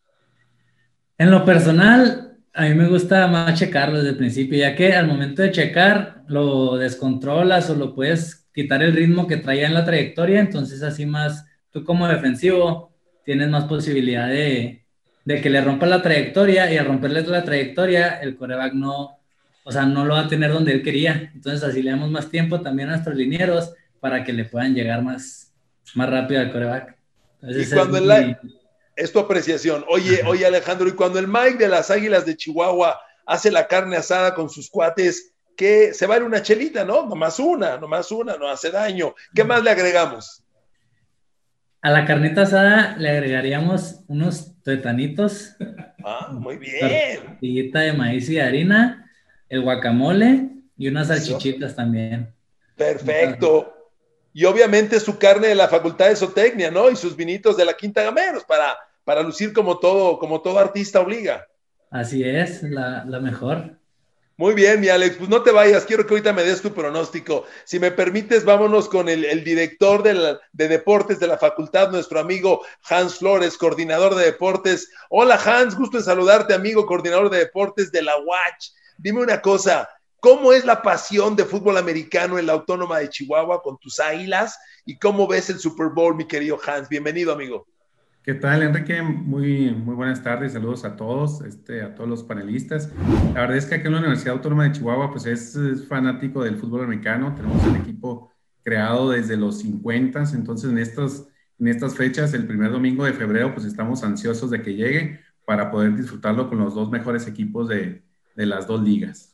En 1.18 1.31
lo 1.31 1.44
personal, 1.44 2.38
a 2.55 2.62
mí 2.64 2.75
me 2.75 2.88
gusta 2.88 3.27
más 3.29 3.59
checarlo 3.59 3.98
desde 3.98 4.11
el 4.11 4.16
principio, 4.16 4.59
ya 4.59 4.75
que 4.75 4.94
al 4.94 5.07
momento 5.07 5.42
de 5.42 5.53
checar 5.53 6.22
lo 6.27 6.77
descontrolas 6.77 7.70
o 7.70 7.75
lo 7.75 7.94
puedes 7.94 8.46
quitar 8.53 8.83
el 8.83 8.94
ritmo 8.94 9.27
que 9.27 9.38
traía 9.38 9.66
en 9.66 9.75
la 9.75 9.85
trayectoria, 9.85 10.40
entonces 10.40 10.83
así 10.83 11.07
más, 11.07 11.46
tú 11.70 11.85
como 11.85 12.07
defensivo 12.07 12.92
tienes 13.25 13.48
más 13.48 13.64
posibilidad 13.64 14.29
de, 14.29 14.85
que 15.25 15.51
le 15.51 15.61
rompa 15.61 15.87
la 15.87 16.03
trayectoria 16.03 16.70
y 16.70 16.77
al 16.77 16.87
romperle 16.87 17.22
la 17.22 17.44
trayectoria 17.44 18.20
el 18.20 18.37
coreback 18.37 18.75
no, 18.75 19.18
o 19.64 19.72
sea, 19.72 19.87
no 19.87 20.05
lo 20.05 20.14
va 20.14 20.20
a 20.22 20.29
tener 20.29 20.53
donde 20.53 20.72
él 20.72 20.83
quería. 20.83 21.31
Entonces 21.35 21.62
así 21.62 21.83
le 21.83 21.90
damos 21.90 22.11
más 22.11 22.29
tiempo 22.29 22.61
también 22.61 22.88
a 22.88 22.92
nuestros 22.92 23.16
linieros 23.16 23.72
para 24.01 24.25
que 24.25 24.33
le 24.33 24.44
puedan 24.44 24.75
llegar 24.75 25.03
más, 25.03 25.53
más 25.94 26.11
rápido 26.11 26.40
al 26.40 26.51
coreback. 26.51 26.96
y 27.42 27.70
cuando 27.70 27.98
el, 27.98 28.37
es 28.96 29.12
tu 29.12 29.18
apreciación. 29.18 29.85
Oye, 29.88 30.22
oye 30.26 30.46
Alejandro, 30.46 30.88
y 30.88 30.92
cuando 30.92 31.18
el 31.18 31.28
Mike 31.28 31.57
de 31.59 31.68
las 31.68 31.90
Águilas 31.90 32.26
de 32.26 32.37
Chihuahua 32.37 33.00
hace 33.26 33.50
la 33.50 33.66
carne 33.66 33.96
asada 33.96 34.35
con 34.35 34.50
sus 34.50 34.68
cuates, 34.70 35.33
que 35.57 35.94
se 35.94 36.07
va 36.07 36.14
a 36.14 36.16
ir 36.18 36.22
una 36.24 36.42
chelita, 36.42 36.85
¿no? 36.85 37.07
Nomás 37.07 37.38
una, 37.38 37.76
nomás 37.76 38.11
una, 38.11 38.37
no 38.37 38.48
hace 38.48 38.70
daño. 38.70 39.14
¿Qué 39.35 39.44
más 39.44 39.62
le 39.62 39.70
agregamos? 39.70 40.42
A 41.83 41.90
la 41.90 42.07
carnita 42.07 42.42
asada 42.42 42.96
le 42.96 43.11
agregaríamos 43.11 44.00
unos 44.09 44.61
tuetanitos. 44.62 45.57
Ah, 46.05 46.31
muy 46.33 46.57
bien. 46.57 47.24
Tortillita 47.24 47.81
de 47.81 47.92
maíz 47.92 48.28
y 48.28 48.40
harina, 48.40 49.09
el 49.48 49.62
guacamole 49.62 50.50
y 50.76 50.88
unas 50.88 51.09
salchichitas 51.09 51.76
también. 51.76 52.35
Perfecto 52.76 53.82
y 54.33 54.45
obviamente 54.45 54.99
su 55.01 55.18
carne 55.18 55.49
de 55.49 55.55
la 55.55 55.68
Facultad 55.68 56.09
de 56.09 56.16
Zootecnia, 56.16 56.71
¿no? 56.71 56.90
Y 56.90 56.97
sus 56.97 57.16
vinitos 57.16 57.57
de 57.57 57.64
la 57.64 57.75
Quinta 57.75 58.03
Gameros 58.03 58.45
para, 58.45 58.77
para 59.05 59.23
lucir 59.23 59.53
como 59.53 59.79
todo, 59.79 60.18
como 60.18 60.40
todo 60.40 60.59
artista 60.59 61.01
obliga. 61.01 61.47
Así 61.90 62.25
es, 62.25 62.62
la, 62.62 63.05
mejor. 63.21 63.77
Muy 64.38 64.55
bien, 64.55 64.81
mi 64.81 64.88
Alex, 64.88 65.16
pues 65.16 65.29
no 65.29 65.42
te 65.42 65.51
vayas, 65.51 65.85
quiero 65.85 66.07
que 66.07 66.14
ahorita 66.14 66.33
me 66.33 66.42
des 66.42 66.62
tu 66.62 66.73
pronóstico. 66.73 67.45
Si 67.64 67.79
me 67.79 67.90
permites, 67.90 68.47
vámonos 68.47 68.88
con 68.88 69.11
el, 69.11 69.45
director 69.45 70.03
de, 70.03 70.38
de, 70.53 70.68
deportes 70.68 71.21
de 71.21 71.27
la 71.27 71.37
facultad, 71.37 71.90
nuestro 71.90 72.18
amigo 72.18 72.64
Hans 72.88 73.16
Flores, 73.16 73.59
coordinador 73.59 74.14
de 74.14 74.25
deportes. 74.25 74.90
Hola 75.11 75.38
Hans, 75.45 75.77
gusto 75.77 75.99
en 75.99 76.05
saludarte, 76.05 76.55
amigo, 76.55 76.87
coordinador 76.87 77.29
de 77.29 77.40
deportes 77.40 77.92
de 77.92 78.03
la 78.03 78.16
Watch. 78.16 78.71
Dime 78.97 79.21
una 79.21 79.42
cosa, 79.42 79.88
¿Cómo 80.22 80.52
es 80.52 80.64
la 80.64 80.82
pasión 80.82 81.35
de 81.35 81.44
fútbol 81.44 81.76
americano 81.76 82.38
en 82.38 82.46
la 82.46 82.52
Autónoma 82.52 83.00
de 83.00 83.08
Chihuahua 83.08 83.61
con 83.61 83.76
tus 83.78 83.98
águilas? 83.98 84.56
¿Y 84.87 84.96
cómo 84.96 85.26
ves 85.26 85.50
el 85.50 85.58
Super 85.58 85.88
Bowl, 85.88 86.14
mi 86.14 86.28
querido 86.28 86.61
Hans? 86.64 86.88
Bienvenido, 86.88 87.32
amigo. 87.32 87.66
¿Qué 88.22 88.35
tal, 88.35 88.62
Enrique? 88.62 89.02
Muy, 89.02 89.72
muy 89.72 89.96
buenas 89.96 90.22
tardes, 90.22 90.52
saludos 90.52 90.85
a 90.85 90.94
todos, 90.94 91.40
este, 91.40 91.82
a 91.82 91.92
todos 91.96 92.08
los 92.08 92.22
panelistas. 92.22 92.88
La 93.35 93.40
verdad 93.40 93.56
es 93.56 93.66
que 93.66 93.74
aquí 93.74 93.88
en 93.88 93.94
la 93.94 93.98
Universidad 93.98 94.37
Autónoma 94.37 94.62
de 94.62 94.70
Chihuahua, 94.70 95.11
pues 95.11 95.26
es, 95.26 95.58
fanático 95.88 96.44
del 96.44 96.56
fútbol 96.56 96.85
americano. 96.85 97.35
Tenemos 97.35 97.61
un 97.66 97.74
equipo 97.74 98.30
creado 98.62 99.11
desde 99.11 99.37
los 99.37 99.58
50, 99.58 100.22
entonces 100.35 100.70
en 100.70 100.78
estos, 100.78 101.26
en 101.58 101.66
estas 101.66 101.96
fechas, 101.96 102.32
el 102.32 102.46
primer 102.46 102.70
domingo 102.70 103.04
de 103.04 103.12
febrero, 103.12 103.52
pues 103.52 103.66
estamos 103.66 104.04
ansiosos 104.04 104.50
de 104.50 104.62
que 104.62 104.76
llegue 104.76 105.18
para 105.44 105.72
poder 105.72 105.96
disfrutarlo 105.96 106.48
con 106.48 106.61
los 106.61 106.76
dos 106.76 106.92
mejores 106.92 107.26
equipos 107.26 107.68
de, 107.68 108.04
de 108.37 108.46
las 108.46 108.68
dos 108.68 108.80
ligas. 108.82 109.32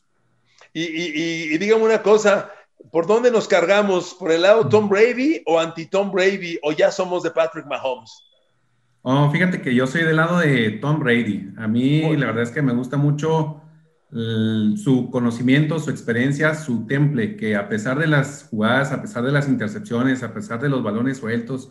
Y, 0.72 0.82
y, 0.82 1.54
y, 1.54 1.58
dígame 1.58 1.84
una 1.84 2.02
cosa, 2.02 2.50
¿por 2.90 3.06
dónde 3.06 3.30
nos 3.30 3.48
cargamos? 3.48 4.14
¿Por 4.14 4.32
el 4.32 4.42
lado 4.42 4.68
Tom 4.68 4.88
Brady 4.88 5.42
o 5.46 5.58
anti-Tom 5.58 6.10
Brady 6.12 6.58
o 6.62 6.72
ya 6.72 6.90
somos 6.90 7.22
de 7.22 7.30
Patrick 7.30 7.66
Mahomes? 7.66 8.10
Oh, 9.02 9.30
fíjate 9.30 9.62
que 9.62 9.74
yo 9.74 9.86
soy 9.86 10.02
del 10.02 10.16
lado 10.16 10.38
de 10.38 10.72
Tom 10.72 10.98
Brady. 11.00 11.50
A 11.56 11.66
mí 11.66 12.16
la 12.16 12.26
verdad 12.26 12.42
es 12.42 12.50
que 12.50 12.62
me 12.62 12.74
gusta 12.74 12.96
mucho 12.96 13.62
su 14.10 15.10
conocimiento, 15.10 15.78
su 15.78 15.90
experiencia, 15.90 16.54
su 16.54 16.86
temple, 16.86 17.36
que 17.36 17.56
a 17.56 17.68
pesar 17.68 17.98
de 17.98 18.06
las 18.06 18.48
jugadas, 18.50 18.90
a 18.90 19.02
pesar 19.02 19.22
de 19.22 19.32
las 19.32 19.48
intercepciones, 19.48 20.22
a 20.22 20.32
pesar 20.32 20.60
de 20.60 20.70
los 20.70 20.82
balones 20.82 21.18
sueltos, 21.18 21.70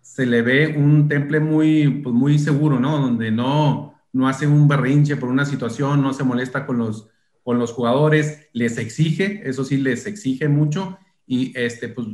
se 0.00 0.24
le 0.26 0.42
ve 0.42 0.74
un 0.76 1.08
temple 1.08 1.40
muy, 1.40 2.02
pues 2.02 2.14
muy 2.14 2.38
seguro, 2.38 2.80
¿no? 2.80 2.98
Donde 2.98 3.30
no, 3.30 3.94
no 4.12 4.28
hace 4.28 4.46
un 4.46 4.66
berrinche 4.66 5.16
por 5.16 5.28
una 5.28 5.44
situación, 5.44 6.02
no 6.02 6.12
se 6.14 6.24
molesta 6.24 6.64
con 6.66 6.78
los, 6.78 7.08
con 7.44 7.58
los 7.58 7.72
jugadores, 7.72 8.48
les 8.52 8.78
exige, 8.78 9.42
eso 9.48 9.64
sí, 9.64 9.76
les 9.76 10.06
exige 10.06 10.48
mucho. 10.48 10.98
Y 11.26 11.56
este, 11.56 11.88
pues, 11.88 12.08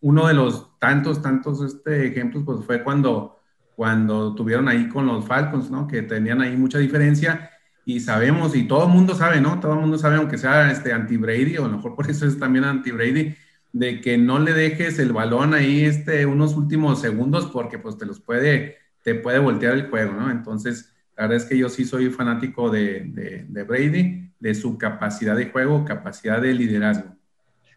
uno 0.00 0.26
de 0.26 0.34
los 0.34 0.78
tantos, 0.80 1.22
tantos 1.22 1.62
este, 1.62 2.08
ejemplos, 2.08 2.42
pues 2.44 2.64
fue 2.64 2.82
cuando, 2.82 3.38
cuando 3.76 4.34
tuvieron 4.34 4.68
ahí 4.68 4.88
con 4.88 5.06
los 5.06 5.26
Falcons, 5.26 5.70
¿no? 5.70 5.86
Que 5.86 6.02
tenían 6.02 6.40
ahí 6.40 6.56
mucha 6.56 6.78
diferencia 6.78 7.50
y 7.84 8.00
sabemos, 8.00 8.54
y 8.56 8.66
todo 8.66 8.86
el 8.86 8.92
mundo 8.92 9.14
sabe, 9.14 9.40
¿no? 9.40 9.60
Todo 9.60 9.74
el 9.74 9.80
mundo 9.80 9.98
sabe, 9.98 10.16
aunque 10.16 10.38
sea 10.38 10.70
este 10.70 10.92
anti-Brady, 10.92 11.58
o 11.58 11.64
a 11.64 11.68
lo 11.68 11.76
mejor 11.76 11.94
por 11.94 12.10
eso 12.10 12.26
es 12.26 12.38
también 12.38 12.64
anti-Brady, 12.64 13.34
de 13.72 14.00
que 14.00 14.18
no 14.18 14.38
le 14.38 14.52
dejes 14.52 14.98
el 14.98 15.12
balón 15.12 15.54
ahí 15.54 15.84
este, 15.84 16.26
unos 16.26 16.54
últimos 16.56 17.00
segundos 17.00 17.46
porque 17.46 17.78
pues 17.78 17.96
te 17.98 18.06
los 18.06 18.20
puede, 18.20 18.76
te 19.02 19.14
puede 19.14 19.38
voltear 19.38 19.74
el 19.74 19.88
juego, 19.88 20.12
¿no? 20.12 20.30
Entonces, 20.30 20.92
la 21.16 21.24
verdad 21.24 21.44
es 21.44 21.44
que 21.48 21.58
yo 21.58 21.68
sí 21.68 21.84
soy 21.84 22.10
fanático 22.10 22.70
de, 22.70 23.44
de, 23.48 23.62
Brady, 23.64 24.31
de 24.42 24.56
su 24.56 24.76
capacidad 24.76 25.36
de 25.36 25.50
juego, 25.50 25.84
capacidad 25.84 26.42
de 26.42 26.52
liderazgo. 26.52 27.16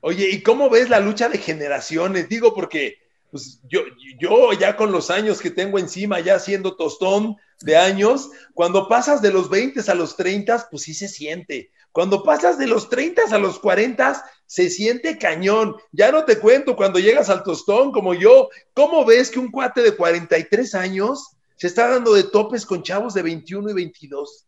Oye, 0.02 0.32
¿y 0.32 0.42
cómo 0.42 0.68
ves 0.68 0.90
la 0.90 1.00
lucha 1.00 1.30
de 1.30 1.38
generaciones? 1.38 2.28
Digo, 2.28 2.56
porque 2.56 2.98
pues, 3.30 3.62
yo, 3.70 3.82
yo 4.20 4.52
ya 4.54 4.76
con 4.76 4.92
los 4.92 5.12
años 5.12 5.42
que 5.42 5.52
tengo 5.52 5.78
encima, 5.78 6.20
ya 6.22 6.40
siendo 6.40 6.76
tostón, 6.76 7.38
de 7.62 7.78
años, 7.78 8.32
cuando 8.54 8.88
pasas 8.88 9.22
de 9.22 9.32
los 9.32 9.50
20 9.50 9.80
a 9.90 9.96
los 9.96 10.18
30, 10.18 10.68
pues 10.70 10.84
sí 10.84 10.94
se 10.94 11.08
siente. 11.08 11.72
Cuando 11.92 12.24
pasas 12.24 12.58
de 12.58 12.68
los 12.68 12.90
30 12.90 13.22
a 13.32 13.38
los 13.38 13.60
40, 13.60 14.26
se 14.46 14.70
siente 14.70 15.18
cañón. 15.18 15.76
Ya 15.92 16.12
no 16.12 16.26
te 16.26 16.40
cuento 16.40 16.76
cuando 16.76 17.00
llegas 17.00 17.30
al 17.30 17.44
tostón 17.44 17.92
como 17.92 18.14
yo, 18.14 18.50
¿cómo 18.74 19.06
ves 19.06 19.32
que 19.32 19.40
un 19.40 19.52
cuate 19.52 19.82
de 19.82 19.96
43 19.96 20.76
años 20.76 21.38
se 21.56 21.68
está 21.68 21.88
dando 21.88 22.14
de 22.14 22.24
topes 22.24 22.66
con 22.66 22.84
chavos 22.84 23.14
de 23.14 23.22
21 23.22 23.70
y 23.70 23.74
22? 23.74 24.45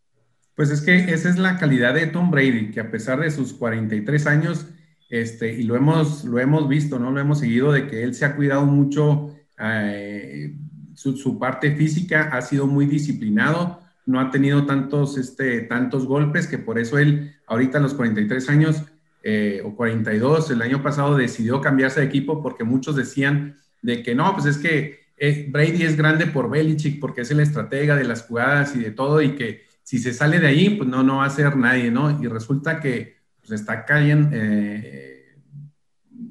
Pues 0.58 0.72
es 0.72 0.82
que 0.82 0.96
esa 1.14 1.30
es 1.30 1.38
la 1.38 1.60
calidad 1.60 1.94
de 1.94 2.08
Tom 2.08 2.32
Brady, 2.32 2.72
que 2.72 2.80
a 2.80 2.90
pesar 2.90 3.20
de 3.20 3.30
sus 3.30 3.54
43 3.54 4.26
años, 4.26 4.66
este, 5.08 5.54
y 5.54 5.62
lo 5.62 5.76
hemos, 5.76 6.26
lo 6.26 6.40
hemos 6.40 6.68
visto, 6.68 6.98
¿no? 6.98 7.12
Lo 7.12 7.20
hemos 7.20 7.40
seguido 7.40 7.72
de 7.72 7.86
que 7.86 8.02
él 8.02 8.16
se 8.16 8.26
ha 8.26 8.36
cuidado 8.36 8.66
mucho 8.66 9.36
eh, 9.60 10.56
su, 10.96 11.38
parte 11.38 11.76
física 11.76 12.32
ha 12.34 12.42
sido 12.42 12.66
muy 12.66 12.88
disciplinado, 12.88 13.82
no 14.08 14.20
ha 14.20 14.32
tenido 14.32 14.66
tantos, 14.66 15.20
este, 15.20 15.62
tantos 15.62 16.08
golpes 16.08 16.48
que 16.48 16.58
por 16.58 16.80
eso 16.80 16.98
él 16.98 17.36
ahorita 17.46 17.78
a 17.78 17.82
los 17.82 17.94
43 17.94 18.50
años 18.50 18.82
eh, 19.22 19.62
o 19.64 19.76
42, 19.76 20.50
el 20.50 20.64
año 20.64 20.82
pasado 20.82 21.16
decidió 21.16 21.62
cambiarse 21.62 22.00
de 22.00 22.08
equipo 22.08 22.42
porque 22.42 22.64
muchos 22.64 22.96
decían 22.96 23.58
de 23.84 24.02
que 24.02 24.16
no, 24.16 24.34
pues 24.34 24.48
es 24.48 24.58
que 24.58 25.02
eh, 25.18 25.48
Brady 25.52 25.84
es 25.84 25.98
grande 25.98 26.26
por 26.26 26.50
Belichick 26.50 27.00
porque 27.00 27.22
es 27.22 27.30
el 27.30 27.42
estratega 27.42 27.96
de 27.96 28.06
las 28.06 28.24
jugadas 28.24 28.76
y 28.76 28.80
de 28.80 28.90
todo 28.90 29.22
y 29.22 29.36
que 29.36 29.67
si 29.88 30.00
se 30.00 30.14
sale 30.14 30.42
de 30.42 30.48
ahí, 30.48 30.72
pues 30.72 30.90
no, 30.90 31.02
no 31.02 31.20
va 31.20 31.26
a 31.26 31.30
ser 31.30 31.56
nadie, 31.56 31.90
¿no? 31.90 32.22
Y 32.22 32.28
resulta 32.28 32.82
que 32.82 33.22
pues, 33.40 33.52
está 33.52 33.86
cayendo, 33.86 34.32
eh, 34.34 35.40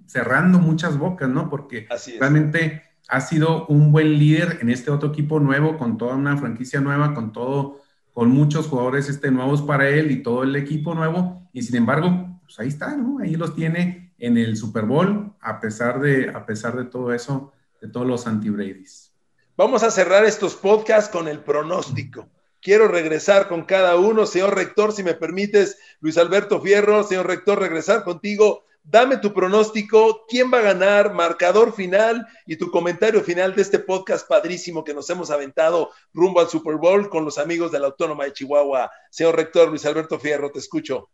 cerrando 0.05 0.59
muchas 0.59 0.99
bocas, 0.99 1.31
¿no? 1.31 1.49
Porque 1.49 1.89
realmente 2.21 2.83
ha 3.09 3.23
sido 3.23 3.65
un 3.69 3.93
buen 3.93 4.19
líder 4.19 4.59
en 4.61 4.69
este 4.69 4.91
otro 4.91 5.09
equipo 5.09 5.41
nuevo, 5.41 5.79
con 5.79 5.97
toda 5.97 6.17
una 6.17 6.37
franquicia 6.37 6.83
nueva, 6.83 7.15
con 7.15 7.33
todo, 7.33 7.81
con 8.13 8.29
muchos 8.29 8.67
jugadores 8.67 9.09
este, 9.09 9.31
nuevos 9.31 9.63
para 9.63 9.89
él 9.89 10.11
y 10.11 10.23
todo 10.23 10.43
el 10.43 10.55
equipo 10.55 10.95
nuevo. 10.95 11.49
Y 11.55 11.63
sin 11.63 11.77
embargo, 11.77 12.39
pues 12.43 12.61
ahí 12.61 12.69
está, 12.69 12.95
¿no? 12.95 13.21
Ahí 13.21 13.37
los 13.37 13.55
tiene 13.55 14.13
en 14.19 14.37
el 14.37 14.59
Super 14.59 14.85
Bowl, 14.85 15.33
a 15.41 15.61
pesar 15.61 15.99
de, 16.03 16.29
a 16.29 16.45
pesar 16.45 16.77
de 16.77 16.85
todo 16.85 17.11
eso, 17.11 17.55
de 17.81 17.89
todos 17.89 18.07
los 18.07 18.27
anti-Bradys. 18.27 19.15
Vamos 19.57 19.83
a 19.83 19.91
cerrar 19.91 20.27
estos 20.27 20.55
podcasts 20.57 21.11
con 21.11 21.27
el 21.27 21.39
pronóstico. 21.39 22.29
Quiero 22.67 22.89
regresar 22.89 23.47
con 23.47 23.63
cada 23.63 23.95
uno. 23.95 24.27
Señor 24.27 24.57
rector, 24.57 24.93
si 24.93 25.05
me 25.05 25.15
permites, 25.15 25.79
Luis 26.01 26.19
Alberto 26.19 26.61
Fierro, 26.61 27.05
señor 27.05 27.29
rector, 27.29 27.61
regresar 27.61 28.03
contigo 28.03 28.65
Dame 28.89 29.17
tu 29.17 29.33
pronóstico, 29.33 30.25
quién 30.29 30.53
va 30.53 30.59
a 30.59 30.73
ganar, 30.73 31.13
marcador 31.13 31.75
final 31.75 32.25
y 32.45 32.57
tu 32.57 32.71
comentario 32.71 33.21
final 33.21 33.53
de 33.57 33.63
este 33.63 33.81
podcast 33.81 34.29
padrísimo 34.29 34.85
que 34.85 34.95
nos 34.95 35.09
hemos 35.11 35.29
aventado 35.33 35.91
rumbo 36.13 36.39
al 36.39 36.49
Super 36.49 36.77
Bowl 36.77 37.09
con 37.09 37.25
los 37.25 37.39
amigos 37.39 37.71
de 37.73 37.81
la 37.81 37.87
Autónoma 37.87 38.25
de 38.25 38.33
Chihuahua. 38.33 38.89
Señor 39.11 39.35
rector 39.35 39.69
Luis 39.71 39.85
Alberto 39.87 40.21
Fierro, 40.21 40.53
te 40.53 40.61
escucho. 40.61 41.09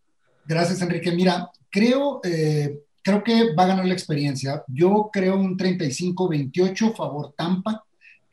Gracias, 0.45 0.83
Enrique. 0.83 1.12
Mira, 1.12 1.51
creo, 1.71 2.21
eh, 2.25 2.83
creo 3.03 3.23
que 3.23 3.55
va 3.55 3.65
a 3.65 3.69
ganar 3.69 3.87
la 3.87 3.95
experiencia. 3.95 4.62
Yo 4.69 5.11
creo 5.12 5.37
un 5.37 5.57
35-28 5.57 6.95
favor 6.95 7.35
Tampa. 7.35 7.85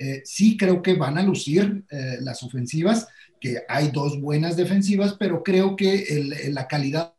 Eh, 0.02 0.22
sí 0.24 0.56
creo 0.56 0.82
que 0.82 0.94
van 0.94 1.18
a 1.18 1.24
lucir 1.24 1.84
eh, 1.92 2.20
las 2.22 2.42
ofensivas, 2.42 3.08
que 3.40 3.64
hay 3.68 3.92
dos 3.92 4.20
buenas 4.22 4.56
defensivas, 4.56 5.18
pero 5.20 5.44
creo 5.44 5.76
que 5.76 6.50
la 6.52 6.68
calidad 6.68 7.14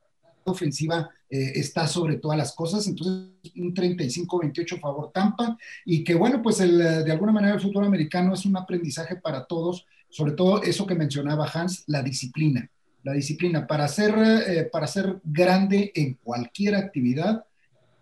ofensiva 0.45 1.11
eh, 1.29 1.53
está 1.57 1.87
sobre 1.87 2.17
todas 2.17 2.39
las 2.39 2.55
cosas, 2.55 2.87
entonces 2.87 3.53
un 3.57 3.75
35-28 3.75 4.81
favor 4.81 5.13
Tampa, 5.13 5.59
y 5.85 6.03
que 6.05 6.15
bueno, 6.15 6.43
pues 6.43 6.61
el, 6.61 6.79
de 6.79 7.13
alguna 7.13 7.33
manera 7.33 7.55
el 7.55 7.61
fútbol 7.61 7.85
americano 7.85 8.33
es 8.33 8.47
un 8.47 8.57
aprendizaje 8.57 9.17
para 9.17 9.45
todos, 9.45 9.87
sobre 10.09 10.33
todo 10.33 10.63
eso 10.63 10.87
que 10.87 10.95
mencionaba 10.95 11.51
Hans, 11.53 11.85
la 11.87 12.03
disciplina. 12.03 12.71
La 13.03 13.13
disciplina, 13.13 13.67
para 13.67 13.89
ser, 13.89 14.69
para 14.71 14.87
ser 14.87 15.21
grande 15.25 15.91
en 15.95 16.19
cualquier 16.23 16.75
actividad, 16.75 17.45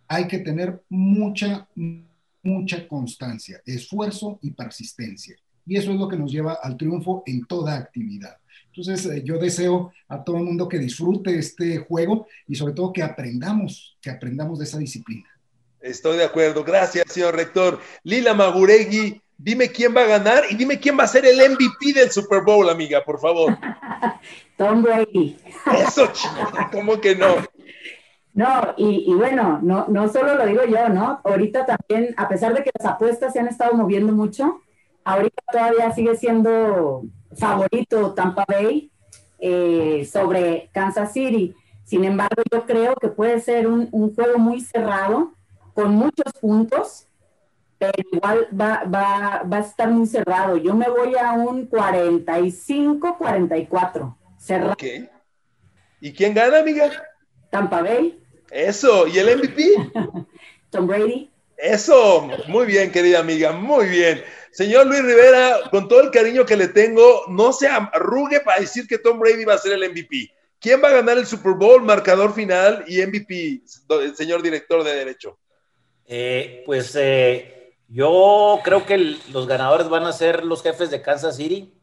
hay 0.09 0.27
que 0.27 0.39
tener 0.39 0.83
mucha, 0.89 1.69
mucha 2.43 2.87
constancia, 2.87 3.61
esfuerzo 3.65 4.39
y 4.43 4.53
persistencia. 4.53 5.37
Y 5.67 5.77
eso 5.77 5.93
es 5.93 5.99
lo 5.99 6.09
que 6.09 6.17
nos 6.17 6.33
lleva 6.33 6.59
al 6.63 6.77
triunfo 6.77 7.23
en 7.27 7.45
toda 7.47 7.77
actividad. 7.77 8.37
Entonces, 8.67 9.07
eh, 9.07 9.23
yo 9.25 9.39
deseo 9.39 9.93
a 10.09 10.23
todo 10.23 10.37
el 10.37 10.45
mundo 10.45 10.69
que 10.69 10.79
disfrute 10.79 11.37
este 11.39 11.79
juego 11.79 12.27
y 12.47 12.55
sobre 12.55 12.75
todo 12.75 12.93
que 12.93 13.03
aprendamos, 13.03 13.97
que 14.01 14.11
aprendamos 14.11 14.59
de 14.59 14.65
esa 14.65 14.79
disciplina. 14.79 15.29
Estoy 15.81 16.17
de 16.17 16.25
acuerdo. 16.25 16.65
Gracias, 16.65 17.13
señor 17.13 17.37
rector. 17.37 17.81
Lila 18.03 18.35
Maguregui, 18.35 19.21
dime 19.37 19.69
quién 19.69 19.97
va 19.97 20.03
a 20.03 20.07
ganar 20.07 20.45
y 20.51 20.55
dime 20.55 20.79
quién 20.79 20.99
va 20.99 21.05
a 21.05 21.09
ser 21.09 21.25
el 21.27 21.39
MVP 21.39 21.93
del 21.95 22.11
Super 22.11 22.43
Bowl, 22.43 22.69
amiga, 22.69 23.05
por 23.05 23.21
favor. 23.21 23.57
Tom 24.57 24.83
Brady. 24.83 25.37
Eso, 25.87 26.11
¿cómo 26.73 27.01
que 27.01 27.15
no? 27.15 27.37
No, 28.39 28.75
y, 28.77 29.13
bueno, 29.15 29.59
no, 29.65 29.87
no 29.89 30.09
solo 30.09 30.37
lo 30.37 30.47
digo 30.47 30.65
yo, 30.65 30.89
¿no? 30.91 31.21
Ahorita 31.25 31.67
también, 31.67 32.15
a 32.17 32.29
pesar 32.29 32.55
de 32.55 32.63
que 32.63 32.71
las 32.79 32.87
apuestas 32.87 33.33
se 33.33 33.41
han 33.41 33.49
estado 33.49 33.75
moviendo 33.75 34.13
mucho, 34.13 34.61
ahorita 35.03 35.43
todavía 35.51 35.93
sigue 35.93 36.15
siendo 36.15 37.03
favorito 37.37 38.15
Tampa 38.15 38.45
Bay 38.47 38.93
eh, 39.41 40.09
sobre 40.09 40.71
Kansas 40.73 41.13
City. 41.13 41.53
Sin 41.83 42.05
embargo, 42.05 42.41
yo 42.53 42.65
creo 42.65 42.95
que 42.95 43.09
puede 43.09 43.41
ser 43.41 43.67
un, 43.67 43.91
juego 44.15 44.39
muy 44.39 44.61
cerrado, 44.61 45.33
con 45.75 45.97
muchos 45.97 46.33
puntos, 46.41 47.09
pero 47.77 47.95
igual 48.13 48.47
va, 48.55 49.43
a 49.51 49.59
estar 49.59 49.91
muy 49.91 50.07
cerrado. 50.07 50.57
Yo 50.59 50.77
me 50.77 50.89
voy 50.89 51.17
a 51.17 51.33
un 51.33 51.69
45-44. 51.69 54.17
Cerrado. 54.39 54.77
¿Y 56.01 56.13
quién 56.13 56.35
gana, 56.35 56.61
amiga? 56.61 56.89
Tampa 57.51 57.83
Bay. 57.83 58.23
Eso, 58.51 59.07
¿y 59.07 59.19
el 59.19 59.37
MVP? 59.39 59.75
Tom 60.71 60.87
Brady. 60.87 61.31
Eso, 61.57 62.29
muy 62.47 62.67
bien, 62.67 62.93
querida 62.93 63.19
amiga, 63.19 63.53
muy 63.53 63.87
bien. 63.87 64.23
Señor 64.53 64.87
Luis 64.87 65.03
Rivera, 65.03 65.69
con 65.71 65.89
todo 65.89 66.01
el 66.01 66.11
cariño 66.11 66.47
que 66.47 66.57
le 66.57 66.69
tengo, 66.69 67.25
no 67.29 67.53
se 67.53 67.67
arrugue 67.67 68.41
para 68.41 68.61
decir 68.61 68.87
que 68.87 68.99
Tom 68.99 69.19
Brady 69.19 69.45
va 69.45 69.55
a 69.55 69.59
ser 69.59 69.73
el 69.73 69.91
MVP. 69.91 70.31
¿Quién 70.61 70.83
va 70.83 70.89
a 70.89 70.93
ganar 70.93 71.19
el 71.19 71.27
Super 71.27 71.53
Bowl, 71.53 71.83
marcador 71.83 72.33
final 72.35 72.85
y 72.87 73.05
MVP, 73.05 73.63
señor 74.15 74.43
director 74.43 74.83
de 74.83 74.95
Derecho? 74.95 75.39
Eh, 76.07 76.63
pues 76.67 76.97
eh, 76.99 77.75
yo 77.89 78.59
creo 78.65 78.85
que 78.85 78.97
los 78.97 79.47
ganadores 79.47 79.89
van 79.89 80.05
a 80.05 80.13
ser 80.13 80.45
los 80.45 80.63
jefes 80.63 80.91
de 80.91 81.03
Kansas 81.03 81.37
City. 81.37 81.75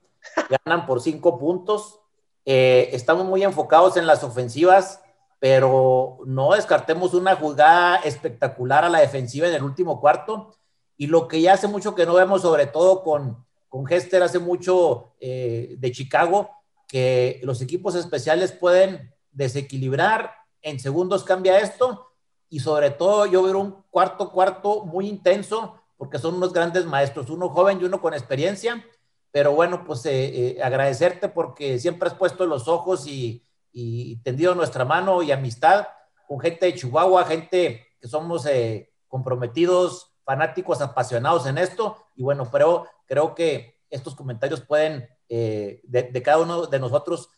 Ganan 0.66 0.86
por 0.86 1.02
cinco 1.02 1.38
puntos. 1.40 2.00
Eh, 2.46 2.90
estamos 2.92 3.26
muy 3.26 3.44
enfocados 3.44 3.98
en 3.98 4.06
las 4.06 4.24
ofensivas, 4.24 5.02
pero 5.46 6.18
no 6.26 6.54
descartemos 6.54 7.14
una 7.14 7.36
jugada 7.36 7.98
espectacular 7.98 8.84
a 8.84 8.90
la 8.90 9.02
defensiva 9.02 9.48
en 9.48 9.54
el 9.54 9.62
último 9.62 10.02
cuarto. 10.02 10.56
Y 10.98 11.06
lo 11.06 11.28
que 11.28 11.40
ya 11.40 11.54
hace 11.54 11.68
mucho 11.68 11.94
que 11.94 12.08
no 12.08 12.16
vemos, 12.16 12.42
sobre 12.42 12.66
todo 12.66 13.04
con, 13.04 13.46
con 13.70 13.86
Hester, 13.88 14.24
hace 14.24 14.40
mucho 14.40 15.14
eh, 15.20 15.76
de 15.78 15.92
Chicago, 15.92 16.50
que 16.88 17.42
los 17.44 17.62
equipos 17.62 17.94
especiales 17.94 18.54
pueden 18.54 19.14
desequilibrar, 19.34 20.32
en 20.64 20.80
segundos 20.80 21.24
cambia 21.24 21.60
esto, 21.60 22.08
y 22.50 22.60
sobre 22.62 22.90
todo 22.90 23.28
yo 23.28 23.44
veo 23.44 23.60
un 23.60 23.84
cuarto 23.92 24.32
cuarto 24.32 24.84
muy 24.84 25.08
intenso, 25.08 25.76
porque 25.96 26.18
son 26.18 26.34
unos 26.34 26.54
grandes 26.54 26.88
maestros, 26.88 27.30
uno 27.30 27.50
joven 27.50 27.80
y 27.80 27.84
uno 27.84 28.02
con 28.02 28.16
experiencia, 28.16 28.84
pero 29.30 29.52
bueno, 29.52 29.84
pues 29.86 30.04
eh, 30.08 30.56
eh, 30.58 30.64
agradecerte 30.64 31.30
porque 31.30 31.78
siempre 31.78 32.10
has 32.10 32.16
puesto 32.16 32.48
los 32.48 32.68
ojos 32.68 33.06
y, 33.06 33.45
y, 33.76 34.18
tendido 34.24 34.56
nuestra 34.56 34.86
mano 34.86 35.22
y 35.22 35.32
amistad 35.32 35.88
con 36.28 36.40
gente 36.40 36.66
de 36.66 36.76
Chihuahua, 36.76 37.26
gente 37.26 37.86
que 38.00 38.08
somos 38.08 38.46
eh, 38.46 38.92
comprometidos, 39.08 40.14
fanáticos, 40.24 40.82
apasionados 40.82 41.46
en 41.46 41.58
esto, 41.58 41.98
y 42.16 42.24
bueno, 42.24 42.50
pero 42.52 42.88
creo 43.06 43.36
que 43.36 43.76
estos 43.90 44.16
comentarios 44.16 44.62
pueden, 44.62 45.08
de, 45.30 45.82
de, 45.84 46.24
cada 46.24 46.40
uno 46.40 46.66
de 46.66 46.80
nosotros, 46.80 47.30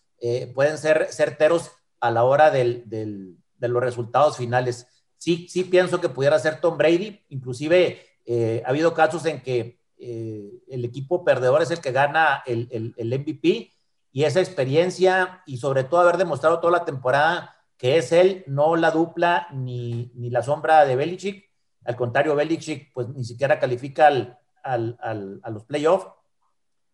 pueden 0.56 0.78
ser 0.78 1.08
certeros 1.12 1.72
a 2.00 2.12
la 2.12 2.24
hora 2.24 2.50
del, 2.50 2.84
de 2.88 3.68
los 3.68 3.84
resultados 3.84 4.38
finales. 4.38 4.88
Sí, 5.18 5.48
sí 5.50 5.66
pienso 5.66 6.00
que 6.00 6.10
pudiera 6.10 6.40
ser 6.40 6.62
Tom 6.62 6.78
Brady, 6.78 7.26
inclusive 7.30 8.02
ha 8.66 8.70
habido 8.70 8.94
casos 8.94 9.26
en 9.26 9.42
que 9.42 9.78
eh, 10.00 10.52
el 10.68 10.86
equipo 10.86 11.26
perdedor 11.26 11.64
es 11.64 11.72
el 11.72 11.82
que 11.82 11.92
gana 11.92 12.44
el, 12.46 12.94
el, 12.98 13.20
MVP 13.20 13.72
y 14.12 14.24
esa 14.24 14.40
experiencia 14.40 15.44
y 15.46 15.58
sobre 15.58 15.84
todo 15.84 16.02
haber 16.02 16.18
demostrado 16.18 16.60
toda 16.60 16.80
la 16.80 16.86
temporada 16.86 17.56
que 17.78 17.98
es 17.98 18.12
él, 18.12 18.44
no 18.48 18.76
la 18.76 18.92
dupla 18.92 19.48
ni, 19.52 20.12
ni 20.16 20.30
la 20.30 20.42
sombra 20.42 20.86
de 20.86 20.96
Belichick. 20.96 21.50
Al 21.86 21.96
contrario, 21.96 22.36
Belichick 22.36 22.92
pues 22.94 23.08
ni 23.10 23.24
siquiera 23.24 23.60
califica 23.60 24.08
al, 24.08 24.40
al, 24.64 25.40
a 25.44 25.50
los 25.50 25.64
playoffs. 25.66 26.08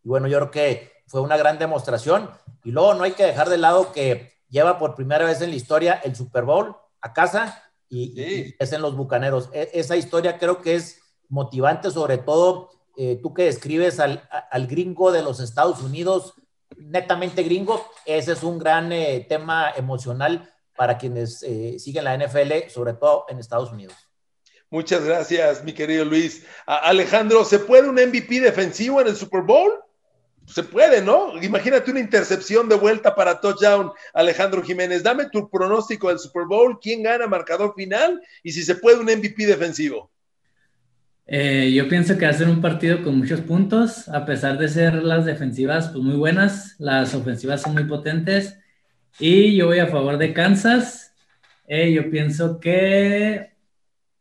Y 0.03 0.09
bueno, 0.09 0.27
yo 0.27 0.37
creo 0.39 0.51
que 0.51 0.91
fue 1.07 1.21
una 1.21 1.37
gran 1.37 1.57
demostración. 1.57 2.29
Y 2.63 2.71
luego 2.71 2.93
no 2.93 3.03
hay 3.03 3.13
que 3.13 3.25
dejar 3.25 3.49
de 3.49 3.57
lado 3.57 3.93
que 3.93 4.33
lleva 4.49 4.77
por 4.77 4.95
primera 4.95 5.25
vez 5.25 5.41
en 5.41 5.51
la 5.51 5.55
historia 5.55 5.93
el 6.03 6.15
Super 6.15 6.43
Bowl 6.43 6.75
a 7.01 7.13
casa 7.13 7.63
y, 7.89 8.21
y 8.21 8.55
es 8.59 8.73
en 8.73 8.81
los 8.81 8.95
Bucaneros. 8.95 9.49
E, 9.53 9.71
esa 9.73 9.95
historia 9.95 10.37
creo 10.37 10.61
que 10.61 10.75
es 10.75 11.01
motivante, 11.29 11.89
sobre 11.91 12.17
todo 12.17 12.69
eh, 12.95 13.19
tú 13.21 13.33
que 13.33 13.45
describes 13.45 13.99
al, 13.99 14.29
al, 14.51 14.67
gringo 14.67 15.11
de 15.11 15.23
los 15.23 15.39
Estados 15.39 15.81
Unidos, 15.81 16.35
netamente 16.77 17.43
gringo, 17.43 17.91
ese 18.05 18.33
es 18.33 18.43
un 18.43 18.59
gran 18.59 18.91
eh, 18.91 19.25
tema 19.27 19.71
emocional 19.75 20.53
para 20.75 20.97
quienes 20.97 21.43
eh, 21.43 21.77
siguen 21.79 22.05
la 22.05 22.17
NFL, 22.17 22.69
sobre 22.69 22.93
todo 22.93 23.25
en 23.29 23.39
Estados 23.39 23.71
Unidos. 23.71 23.95
Muchas 24.69 25.05
gracias, 25.05 25.63
mi 25.63 25.73
querido 25.73 26.03
Luis. 26.03 26.45
Alejandro, 26.65 27.45
¿se 27.45 27.59
puede 27.59 27.87
un 27.87 27.95
MVP 27.95 28.39
defensivo 28.39 29.01
en 29.01 29.07
el 29.07 29.15
Super 29.15 29.41
Bowl? 29.41 29.71
Se 30.47 30.63
puede, 30.63 31.01
¿no? 31.01 31.41
Imagínate 31.41 31.91
una 31.91 31.99
intercepción 31.99 32.67
de 32.67 32.75
vuelta 32.75 33.15
para 33.15 33.39
touchdown, 33.39 33.91
Alejandro 34.13 34.63
Jiménez. 34.63 35.03
Dame 35.03 35.29
tu 35.29 35.49
pronóstico 35.49 36.09
del 36.09 36.19
Super 36.19 36.45
Bowl, 36.45 36.79
quién 36.81 37.03
gana 37.03 37.27
marcador 37.27 37.73
final 37.75 38.21
y 38.41 38.51
si 38.51 38.63
se 38.63 38.75
puede 38.75 38.97
un 38.97 39.05
MVP 39.05 39.45
defensivo. 39.45 40.11
Eh, 41.25 41.71
yo 41.73 41.87
pienso 41.87 42.17
que 42.17 42.25
va 42.25 42.31
a 42.31 42.35
ser 42.35 42.49
un 42.49 42.61
partido 42.61 43.01
con 43.01 43.17
muchos 43.17 43.41
puntos, 43.41 44.09
a 44.09 44.25
pesar 44.25 44.57
de 44.57 44.67
ser 44.67 44.95
las 44.95 45.25
defensivas 45.25 45.89
pues, 45.89 46.03
muy 46.03 46.15
buenas, 46.15 46.75
las 46.79 47.15
ofensivas 47.15 47.61
son 47.61 47.73
muy 47.73 47.85
potentes 47.85 48.57
y 49.19 49.55
yo 49.55 49.67
voy 49.67 49.79
a 49.79 49.87
favor 49.87 50.17
de 50.17 50.33
Kansas. 50.33 51.13
Eh, 51.65 51.93
yo 51.93 52.09
pienso 52.09 52.59
que 52.59 53.51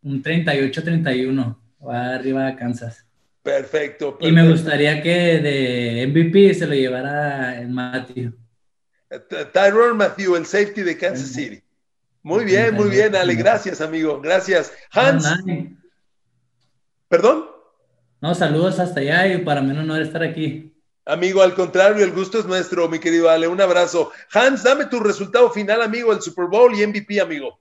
un 0.03 0.23
38-31 0.23 1.57
va 1.85 2.15
arriba 2.15 2.47
a 2.47 2.57
Kansas. 2.57 3.05
Perfecto, 3.43 4.19
Y 4.21 4.31
me 4.31 4.49
gustaría 4.49 5.03
que 5.03 5.41
de 5.41 6.07
MVP 6.07 6.55
se 6.55 6.67
lo 6.67 6.75
llevara 6.75 7.61
el 7.61 7.69
Matthew. 7.69 8.33
Tyrone 9.53 9.95
Matthew, 9.95 10.37
el 10.37 10.47
safety 10.47 10.83
de 10.83 10.97
Kansas 10.97 11.33
City. 11.33 11.61
Muy 12.23 12.45
bien, 12.45 12.75
muy 12.75 12.89
bien, 12.89 13.17
Ale. 13.17 13.35
Gracias, 13.35 13.81
amigo. 13.81 14.21
Gracias. 14.21 14.73
Hans. 14.93 15.27
¿Perdón? 17.13 17.45
No, 18.23 18.35
saludos 18.35 18.81
hasta 18.81 19.01
allá 19.01 19.27
y 19.27 19.45
para 19.45 19.61
mí 19.61 19.75
no 19.75 19.81
honor 19.81 20.01
estar 20.01 20.23
aquí. 20.23 20.75
Amigo, 21.05 21.43
al 21.43 21.53
contrario, 21.53 22.03
el 22.03 22.13
gusto 22.13 22.39
es 22.39 22.47
nuestro, 22.47 22.89
mi 22.89 23.01
querido 23.01 23.29
Ale. 23.29 23.49
Un 23.49 23.61
abrazo. 23.61 24.13
Hans, 24.33 24.63
dame 24.63 24.87
tu 24.87 24.99
resultado 24.99 25.51
final, 25.51 25.83
amigo, 25.83 26.11
el 26.11 26.23
Super 26.23 26.47
Bowl 26.47 26.75
y 26.75 26.87
MVP, 26.87 27.21
amigo. 27.21 27.61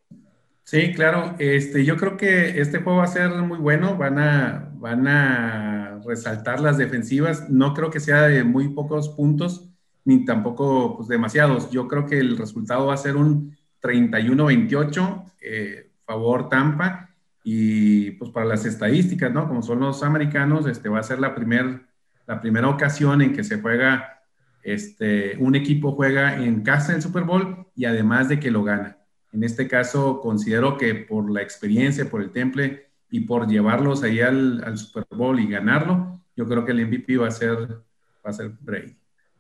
Sí, 0.63 0.93
claro. 0.93 1.35
Este, 1.37 1.83
yo 1.83 1.97
creo 1.97 2.15
que 2.15 2.61
este 2.61 2.79
juego 2.79 2.99
va 2.99 3.03
a 3.03 3.07
ser 3.07 3.29
muy 3.29 3.57
bueno. 3.57 3.97
Van 3.97 4.19
a, 4.19 4.71
van 4.75 5.05
a 5.09 5.99
resaltar 6.07 6.61
las 6.61 6.77
defensivas. 6.77 7.49
No 7.49 7.73
creo 7.73 7.89
que 7.89 7.99
sea 7.99 8.21
de 8.21 8.45
muy 8.45 8.69
pocos 8.69 9.09
puntos, 9.09 9.67
ni 10.05 10.23
tampoco 10.23 10.95
pues, 10.95 11.09
demasiados. 11.09 11.69
Yo 11.71 11.89
creo 11.89 12.05
que 12.05 12.19
el 12.19 12.37
resultado 12.37 12.85
va 12.85 12.93
a 12.93 12.97
ser 12.97 13.17
un 13.17 13.57
31-28, 13.81 15.25
eh, 15.41 15.91
favor 16.05 16.47
Tampa 16.47 17.10
y 17.43 18.11
pues 18.11 18.31
para 18.31 18.45
las 18.45 18.65
estadísticas, 18.65 19.31
¿no? 19.31 19.47
Como 19.47 19.61
son 19.61 19.79
los 19.79 20.03
americanos, 20.03 20.67
este 20.67 20.89
va 20.89 20.99
a 20.99 21.03
ser 21.03 21.19
la, 21.19 21.33
primer, 21.33 21.81
la 22.27 22.39
primera 22.39 22.69
ocasión 22.69 23.21
en 23.21 23.33
que 23.33 23.43
se 23.43 23.59
juega, 23.59 24.21
este, 24.63 25.37
un 25.37 25.55
equipo 25.55 25.93
juega 25.93 26.35
en 26.35 26.61
casa 26.61 26.93
el 26.93 27.01
Super 27.01 27.23
Bowl 27.23 27.65
y 27.75 27.85
además 27.85 28.29
de 28.29 28.39
que 28.39 28.51
lo 28.51 28.63
gana. 28.63 28.97
En 29.33 29.43
este 29.43 29.67
caso, 29.67 30.19
considero 30.21 30.77
que 30.77 30.93
por 30.93 31.31
la 31.31 31.41
experiencia, 31.41 32.09
por 32.09 32.21
el 32.21 32.31
temple 32.31 32.89
y 33.09 33.21
por 33.21 33.47
llevarlos 33.47 34.03
ahí 34.03 34.21
al, 34.21 34.63
al 34.63 34.77
Super 34.77 35.05
Bowl 35.09 35.39
y 35.39 35.47
ganarlo, 35.47 36.21
yo 36.35 36.47
creo 36.47 36.63
que 36.63 36.73
el 36.73 36.85
MVP 36.85 37.17
va 37.17 37.27
a 37.27 37.31
ser, 37.31 37.57
va 37.57 38.29
a 38.29 38.33
ser 38.33 38.51
Brady. 38.59 38.95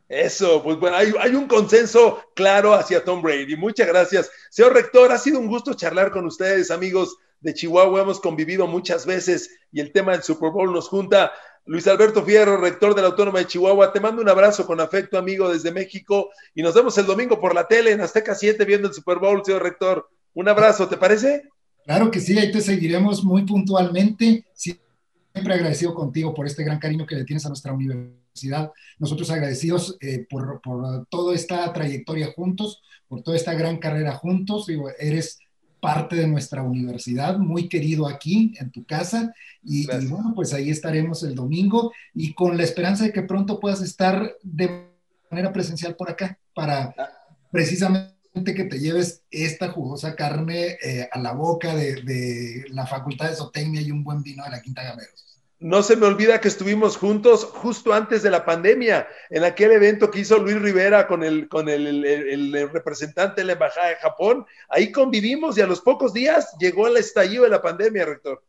Eso, 0.07 0.61
pues 0.61 0.77
bueno, 0.77 0.97
hay, 0.97 1.13
hay, 1.21 1.35
un 1.35 1.47
consenso 1.47 2.21
claro 2.35 2.73
hacia 2.73 3.03
Tom 3.03 3.21
Brady. 3.21 3.55
Muchas 3.55 3.87
gracias. 3.87 4.29
Señor 4.49 4.73
Rector, 4.73 5.09
ha 5.11 5.17
sido 5.17 5.39
un 5.39 5.47
gusto 5.47 5.73
charlar 5.73 6.11
con 6.11 6.25
ustedes, 6.25 6.69
amigos 6.69 7.17
de 7.41 7.53
Chihuahua 7.53 8.01
hemos 8.01 8.19
convivido 8.19 8.67
muchas 8.67 9.05
veces 9.05 9.49
y 9.71 9.81
el 9.81 9.91
tema 9.91 10.13
del 10.13 10.23
Super 10.23 10.51
Bowl 10.51 10.71
nos 10.71 10.87
junta. 10.87 11.31
Luis 11.65 11.87
Alberto 11.87 12.23
Fierro, 12.23 12.57
rector 12.57 12.95
de 12.95 13.01
la 13.01 13.09
Autónoma 13.09 13.39
de 13.39 13.47
Chihuahua, 13.47 13.91
te 13.93 13.99
mando 13.99 14.21
un 14.21 14.29
abrazo 14.29 14.65
con 14.65 14.79
afecto, 14.79 15.17
amigo, 15.17 15.51
desde 15.51 15.71
México 15.71 16.29
y 16.55 16.63
nos 16.63 16.73
vemos 16.73 16.97
el 16.97 17.05
domingo 17.05 17.39
por 17.39 17.53
la 17.53 17.67
tele 17.67 17.91
en 17.91 18.01
Azteca 18.01 18.33
7 18.33 18.63
viendo 18.65 18.87
el 18.87 18.93
Super 18.93 19.19
Bowl, 19.19 19.43
señor 19.43 19.63
rector. 19.63 20.09
Un 20.33 20.47
abrazo, 20.47 20.87
¿te 20.87 20.97
parece? 20.97 21.43
Claro 21.83 22.09
que 22.09 22.19
sí, 22.19 22.37
ahí 22.37 22.51
te 22.51 22.61
seguiremos 22.61 23.23
muy 23.23 23.45
puntualmente. 23.45 24.45
Siempre 24.53 25.53
agradecido 25.53 25.93
contigo 25.93 26.33
por 26.33 26.45
este 26.45 26.63
gran 26.63 26.79
cariño 26.79 27.05
que 27.05 27.15
le 27.15 27.25
tienes 27.25 27.45
a 27.45 27.49
nuestra 27.49 27.73
universidad. 27.73 28.71
Nosotros 28.99 29.29
agradecidos 29.31 29.97
eh, 29.99 30.25
por, 30.29 30.61
por 30.61 31.05
toda 31.07 31.35
esta 31.35 31.71
trayectoria 31.73 32.31
juntos, 32.35 32.81
por 33.07 33.21
toda 33.23 33.35
esta 33.35 33.53
gran 33.53 33.77
carrera 33.77 34.13
juntos. 34.13 34.67
Digo, 34.67 34.89
eres 34.99 35.39
parte 35.81 36.15
de 36.15 36.27
nuestra 36.27 36.63
universidad, 36.63 37.37
muy 37.37 37.67
querido 37.67 38.07
aquí 38.07 38.53
en 38.59 38.71
tu 38.71 38.85
casa. 38.85 39.33
Y, 39.63 39.87
bueno, 40.07 40.31
pues 40.33 40.53
ahí 40.53 40.69
estaremos 40.69 41.23
el 41.23 41.35
domingo 41.35 41.91
y 42.13 42.33
con 42.33 42.55
la 42.55 42.63
esperanza 42.63 43.03
de 43.03 43.11
que 43.11 43.23
pronto 43.23 43.59
puedas 43.59 43.81
estar 43.81 44.35
de 44.43 44.87
manera 45.29 45.51
presencial 45.51 45.95
por 45.95 46.09
acá 46.09 46.37
para 46.53 46.93
ah. 46.97 47.09
precisamente 47.51 48.53
que 48.55 48.63
te 48.63 48.79
lleves 48.79 49.23
esta 49.29 49.69
jugosa 49.69 50.15
carne 50.15 50.77
eh, 50.83 51.09
a 51.11 51.19
la 51.19 51.33
boca 51.33 51.75
de, 51.75 52.01
de, 52.03 52.65
la 52.69 52.85
Facultad 52.85 53.29
de 53.29 53.35
Zootecnia 53.35 53.81
y 53.81 53.91
un 53.91 54.03
buen 54.03 54.23
vino 54.23 54.43
de 54.43 54.51
la 54.51 54.61
Quinta 54.61 54.83
Gameros 54.83 55.30
no 55.61 55.83
se 55.83 55.95
me 55.95 56.07
olvida 56.07 56.41
que 56.41 56.47
estuvimos 56.47 56.97
juntos 56.97 57.45
justo 57.45 57.93
antes 57.93 58.23
de 58.23 58.31
la 58.31 58.45
pandemia, 58.45 59.07
en 59.29 59.43
aquel 59.43 59.71
evento 59.71 60.09
que 60.09 60.21
hizo 60.21 60.39
Luis 60.39 60.59
Rivera 60.59 61.05
con 61.05 61.23
el, 61.23 61.47
con 61.47 61.69
el, 61.69 62.51
representante 62.73 63.41
de 63.41 63.45
la 63.45 63.53
Embajada 63.53 63.89
de 63.89 63.95
Japón. 63.97 64.43
Ahí 64.67 64.91
convivimos 64.91 65.57
y 65.57 65.61
a 65.61 65.67
los 65.67 65.79
pocos 65.79 66.13
días 66.13 66.55
llegó 66.59 66.87
el 66.87 66.97
estallido 66.97 67.43
de 67.43 67.51
la 67.51 67.61
pandemia, 67.61 68.05
rector. 68.05 68.43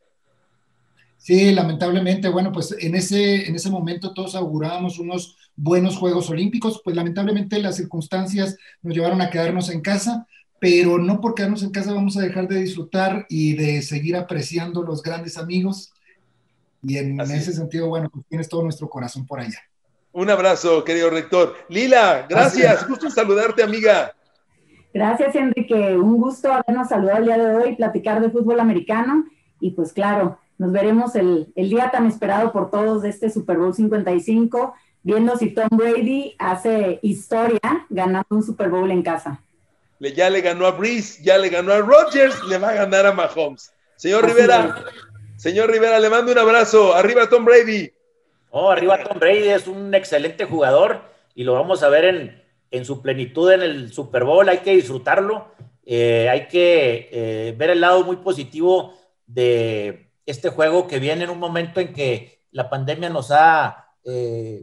Sí, 1.18 1.53
lamentablemente, 1.53 2.31
bueno, 2.31 2.51
pues 2.51 2.75
en 2.79 2.94
ese, 2.94 3.46
en 3.46 3.57
ese 3.57 3.68
momento 3.68 4.14
todos 4.14 4.35
augurábamos 4.35 4.98
unos 4.98 5.37
buenos 5.55 5.98
Juegos 5.98 6.31
Olímpicos, 6.31 6.81
pues 6.83 6.96
lamentablemente 6.96 7.61
las 7.61 7.77
circunstancias 7.77 8.57
nos 8.81 8.94
llevaron 8.94 9.20
a 9.20 9.29
quedarnos 9.29 9.68
en 9.68 9.83
casa, 9.83 10.27
pero 10.59 10.96
no 10.96 11.20
por 11.20 11.35
quedarnos 11.35 11.62
en 11.62 11.72
casa 11.72 11.92
vamos 11.92 12.16
a 12.16 12.22
dejar 12.22 12.48
de 12.48 12.61
disfrutar 12.61 13.27
y 13.29 13.53
de 13.53 13.83
seguir 13.83 14.16
apreciando 14.16 14.83
los 14.83 15.03
grandes 15.03 15.37
amigos 15.37 15.92
y 16.82 16.98
en 16.98 17.20
ese 17.20 17.52
sentido, 17.52 17.88
bueno, 17.88 18.10
pues 18.10 18.26
tienes 18.26 18.48
todo 18.48 18.62
nuestro 18.62 18.88
corazón 18.88 19.26
por 19.26 19.40
allá. 19.40 19.58
Un 20.12 20.28
abrazo, 20.28 20.84
querido 20.84 21.08
rector. 21.08 21.54
Lila, 21.68 22.26
gracias. 22.28 22.86
Gusto 22.86 23.08
saludarte, 23.08 23.62
amiga. 23.62 24.12
Gracias, 24.92 25.34
Enrique. 25.34 25.96
Un 25.96 26.18
gusto 26.18 26.52
habernos 26.52 26.88
saludado 26.88 27.18
el 27.18 27.24
día 27.24 27.38
de 27.38 27.56
hoy, 27.56 27.76
platicar 27.76 28.20
de 28.20 28.30
fútbol 28.30 28.60
americano. 28.60 29.24
Y 29.58 29.70
pues 29.70 29.92
claro, 29.92 30.38
nos 30.58 30.70
veremos 30.70 31.14
el, 31.14 31.50
el 31.56 31.70
día 31.70 31.90
tan 31.90 32.06
esperado 32.06 32.52
por 32.52 32.70
todos 32.70 33.02
de 33.02 33.08
este 33.08 33.30
Super 33.30 33.56
Bowl 33.56 33.74
55, 33.74 34.74
viendo 35.02 35.36
si 35.38 35.50
Tom 35.50 35.68
Brady 35.70 36.34
hace 36.38 36.98
historia 37.00 37.60
ganando 37.88 38.26
un 38.30 38.42
Super 38.42 38.68
Bowl 38.68 38.90
en 38.90 39.02
casa. 39.02 39.40
Le, 39.98 40.12
ya 40.12 40.28
le 40.28 40.42
ganó 40.42 40.66
a 40.66 40.72
Breeze, 40.72 41.22
ya 41.22 41.38
le 41.38 41.48
ganó 41.48 41.72
a 41.72 41.78
Rodgers, 41.78 42.42
le 42.48 42.58
va 42.58 42.70
a 42.70 42.74
ganar 42.74 43.06
a 43.06 43.12
Mahomes. 43.12 43.72
Señor 43.96 44.26
Rivera, 44.26 44.84
Señor 45.42 45.72
Rivera, 45.72 45.98
le 45.98 46.09
mando 46.09 46.31
un 46.31 46.38
abrazo. 46.38 46.94
Arriba 46.94 47.28
Tom 47.28 47.44
Brady. 47.44 47.90
Oh, 48.50 48.70
arriba 48.70 49.02
Tom 49.02 49.18
Brady 49.18 49.48
es 49.48 49.66
un 49.66 49.92
excelente 49.92 50.44
jugador 50.44 51.02
y 51.35 51.42
lo 51.42 51.55
vamos 51.55 51.83
a 51.83 51.88
ver 51.88 52.05
en, 52.05 52.44
en 52.70 52.85
su 52.85 53.02
plenitud 53.02 53.50
en 53.50 53.62
el 53.62 53.92
Super 53.92 54.22
Bowl. 54.22 54.48
Hay 54.48 54.59
que 54.59 54.70
disfrutarlo. 54.70 55.48
Eh, 55.85 56.28
hay 56.28 56.46
que 56.46 57.09
eh, 57.11 57.55
ver 57.59 57.70
el 57.70 57.81
lado 57.81 58.05
muy 58.05 58.18
positivo 58.18 58.94
de 59.26 60.12
este 60.26 60.50
juego 60.50 60.87
que 60.87 61.00
viene 61.00 61.24
en 61.24 61.31
un 61.31 61.40
momento 61.40 61.81
en 61.81 61.92
que 61.92 62.46
la 62.52 62.70
pandemia 62.70 63.11
nos 63.11 63.33
ha 63.33 63.88
eh, 64.05 64.62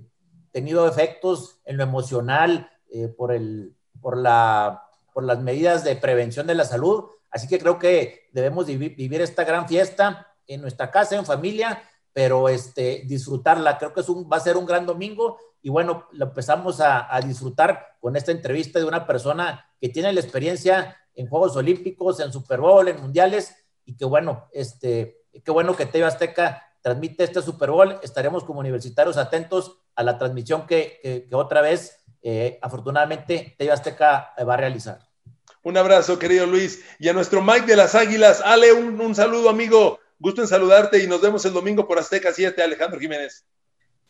tenido 0.54 0.88
efectos 0.88 1.60
en 1.66 1.76
lo 1.76 1.84
emocional 1.84 2.72
por, 3.18 3.34
el, 3.34 3.76
por, 4.00 4.18
la, 4.18 4.84
por 5.14 5.26
las 5.26 5.42
medidas 5.42 5.84
de 5.84 5.98
prevención 5.98 6.48
de 6.48 6.56
la 6.56 6.64
salud. 6.64 7.04
Así 7.32 7.50
que 7.50 7.60
creo 7.60 7.78
que 7.78 8.30
debemos 8.32 8.66
vivir 8.66 9.20
esta 9.20 9.44
gran 9.44 9.68
fiesta 9.68 10.28
en 10.50 10.62
nuestra 10.62 10.92
casa, 10.92 11.16
en 11.16 11.26
familia, 11.26 11.82
pero 12.12 12.50
este, 12.50 13.04
disfrutarla. 13.06 13.78
Creo 13.78 13.94
que 13.94 14.02
es 14.02 14.10
un, 14.10 14.30
va 14.30 14.38
a 14.38 14.42
ser 14.42 14.58
un 14.58 14.66
gran 14.66 14.86
domingo 14.86 15.38
y 15.62 15.70
bueno, 15.70 16.08
lo 16.12 16.26
empezamos 16.26 16.82
a, 16.82 17.14
a, 17.14 17.22
disfrutar 17.22 17.96
con 18.00 18.16
esta 18.16 18.32
entrevista 18.32 18.80
de 18.80 18.86
una 18.86 19.06
persona 19.06 19.66
que 19.80 19.90
tiene 19.90 20.12
la 20.12 20.20
experiencia 20.20 20.98
en 21.16 21.28
Juegos 21.28 21.56
Olímpicos, 21.56 22.20
en 22.20 22.32
Super 22.32 22.60
Bowl, 22.60 22.88
en 22.88 23.00
Mundiales 23.00 23.56
y 23.86 23.96
que 23.96 24.06
bueno, 24.06 24.48
este, 24.52 25.24
qué 25.44 25.52
bueno 25.52 25.76
que 25.76 25.86
TV 25.86 26.06
Azteca 26.06 26.64
transmite 26.82 27.24
este 27.24 27.42
Super 27.42 27.72
Bowl. 27.72 28.00
Estaremos 28.02 28.44
como 28.44 28.60
universitarios 28.60 29.18
atentos 29.18 29.78
a 29.96 30.04
la 30.04 30.18
transmisión 30.18 30.66
que, 30.66 31.26
que, 31.28 31.36
otra 31.36 31.62
vez, 31.62 32.00
eh, 32.22 32.58
afortunadamente, 32.62 33.56
TV 33.58 33.72
Azteca 33.72 34.34
va 34.48 34.54
a 34.54 34.58
realizar. 34.58 35.00
Un 35.64 35.78
abrazo, 35.78 36.18
querido 36.18 36.46
Luis. 36.46 36.84
Y 37.00 37.10
a 37.10 37.14
nuestro 37.14 37.42
Mike 37.42 37.66
de 37.66 37.76
las 37.76 37.96
Águilas, 37.96 38.42
Ale, 38.42 38.72
un, 38.72 39.00
un 39.02 39.14
saludo, 39.14 39.50
amigo. 39.50 40.00
Gusto 40.20 40.42
en 40.42 40.50
saludarte 40.50 41.02
y 41.02 41.08
nos 41.08 41.22
vemos 41.22 41.46
el 41.46 41.54
domingo 41.54 41.88
por 41.88 41.98
Azteca 41.98 42.34
7, 42.34 42.62
Alejandro 42.62 43.00
Jiménez. 43.00 43.46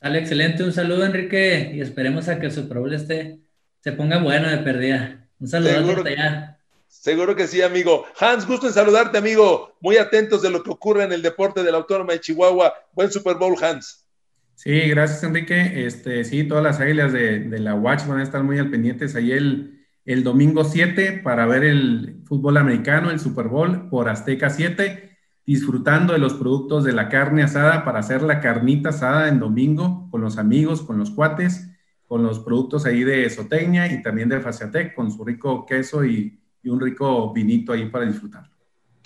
Dale, 0.01 0.17
excelente. 0.17 0.63
Un 0.63 0.73
saludo, 0.73 1.05
Enrique, 1.05 1.71
y 1.71 1.81
esperemos 1.81 2.27
a 2.29 2.39
que 2.39 2.47
el 2.47 2.51
Super 2.51 2.79
Bowl 2.79 2.91
esté, 2.91 3.39
se 3.79 3.91
ponga 3.91 4.17
bueno 4.17 4.49
de 4.49 4.57
perdida. 4.57 5.29
Un 5.39 5.47
saludo 5.47 5.91
hasta 5.91 6.09
allá. 6.09 6.59
Seguro 6.87 7.35
que 7.35 7.45
sí, 7.45 7.61
amigo. 7.61 8.05
Hans, 8.19 8.47
gusto 8.47 8.65
en 8.65 8.73
saludarte, 8.73 9.19
amigo. 9.19 9.77
Muy 9.81 9.97
atentos 9.97 10.41
de 10.41 10.49
lo 10.49 10.63
que 10.63 10.71
ocurre 10.71 11.03
en 11.03 11.11
el 11.11 11.21
deporte 11.21 11.61
de 11.61 11.71
la 11.71 11.77
Autónoma 11.77 12.13
de 12.13 12.21
Chihuahua. 12.21 12.73
Buen 12.93 13.11
Super 13.11 13.35
Bowl, 13.35 13.55
Hans. 13.61 14.07
Sí, 14.55 14.89
gracias, 14.89 15.23
Enrique. 15.23 15.85
Este, 15.85 16.23
sí, 16.23 16.43
todas 16.43 16.63
las 16.63 16.79
águilas 16.79 17.13
de, 17.13 17.39
de 17.41 17.59
la 17.59 17.75
Watch 17.75 18.07
van 18.07 18.19
a 18.19 18.23
estar 18.23 18.41
muy 18.41 18.57
al 18.57 18.71
pendientes 18.71 19.15
ahí 19.15 19.31
el, 19.31 19.85
el 20.05 20.23
domingo 20.23 20.63
7 20.63 21.21
para 21.23 21.45
ver 21.45 21.63
el 21.63 22.23
fútbol 22.25 22.57
americano, 22.57 23.11
el 23.11 23.19
Super 23.19 23.47
Bowl 23.47 23.89
por 23.89 24.09
Azteca 24.09 24.49
7 24.49 25.08
disfrutando 25.49 26.13
de 26.13 26.19
los 26.19 26.35
productos 26.35 26.83
de 26.83 26.93
la 26.93 27.09
carne 27.09 27.41
asada 27.41 27.83
para 27.83 28.01
hacer 28.01 28.21
la 28.21 28.39
carnita 28.39 28.89
asada 28.89 29.29
en 29.29 29.39
domingo 29.39 30.07
con 30.11 30.21
los 30.21 30.37
amigos, 30.37 30.83
con 30.83 30.99
los 30.99 31.09
cuates, 31.09 31.65
con 32.05 32.21
los 32.21 32.37
productos 32.37 32.85
ahí 32.85 33.03
de 33.03 33.27
Soteña 33.31 33.87
y 33.87 34.03
también 34.03 34.29
de 34.29 34.41
Faciatec, 34.41 34.93
con 34.93 35.11
su 35.11 35.25
rico 35.25 35.65
queso 35.65 36.05
y, 36.05 36.39
y 36.61 36.69
un 36.69 36.79
rico 36.79 37.33
vinito 37.33 37.73
ahí 37.73 37.89
para 37.89 38.05
disfrutarlo. 38.05 38.51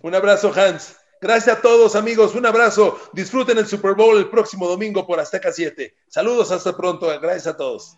Un 0.01 0.15
abrazo, 0.15 0.51
Hans. 0.53 0.97
Gracias 1.21 1.59
a 1.59 1.61
todos, 1.61 1.95
amigos. 1.95 2.35
Un 2.35 2.45
abrazo. 2.45 2.99
Disfruten 3.13 3.57
el 3.57 3.65
Super 3.65 3.93
Bowl 3.93 4.17
el 4.17 4.27
próximo 4.27 4.67
domingo 4.67 5.07
por 5.07 5.21
Azteca 5.21 5.49
7. 5.49 5.95
Saludos, 6.09 6.51
hasta 6.51 6.75
pronto. 6.75 7.07
Gracias 7.21 7.47
a 7.47 7.55
todos. 7.55 7.95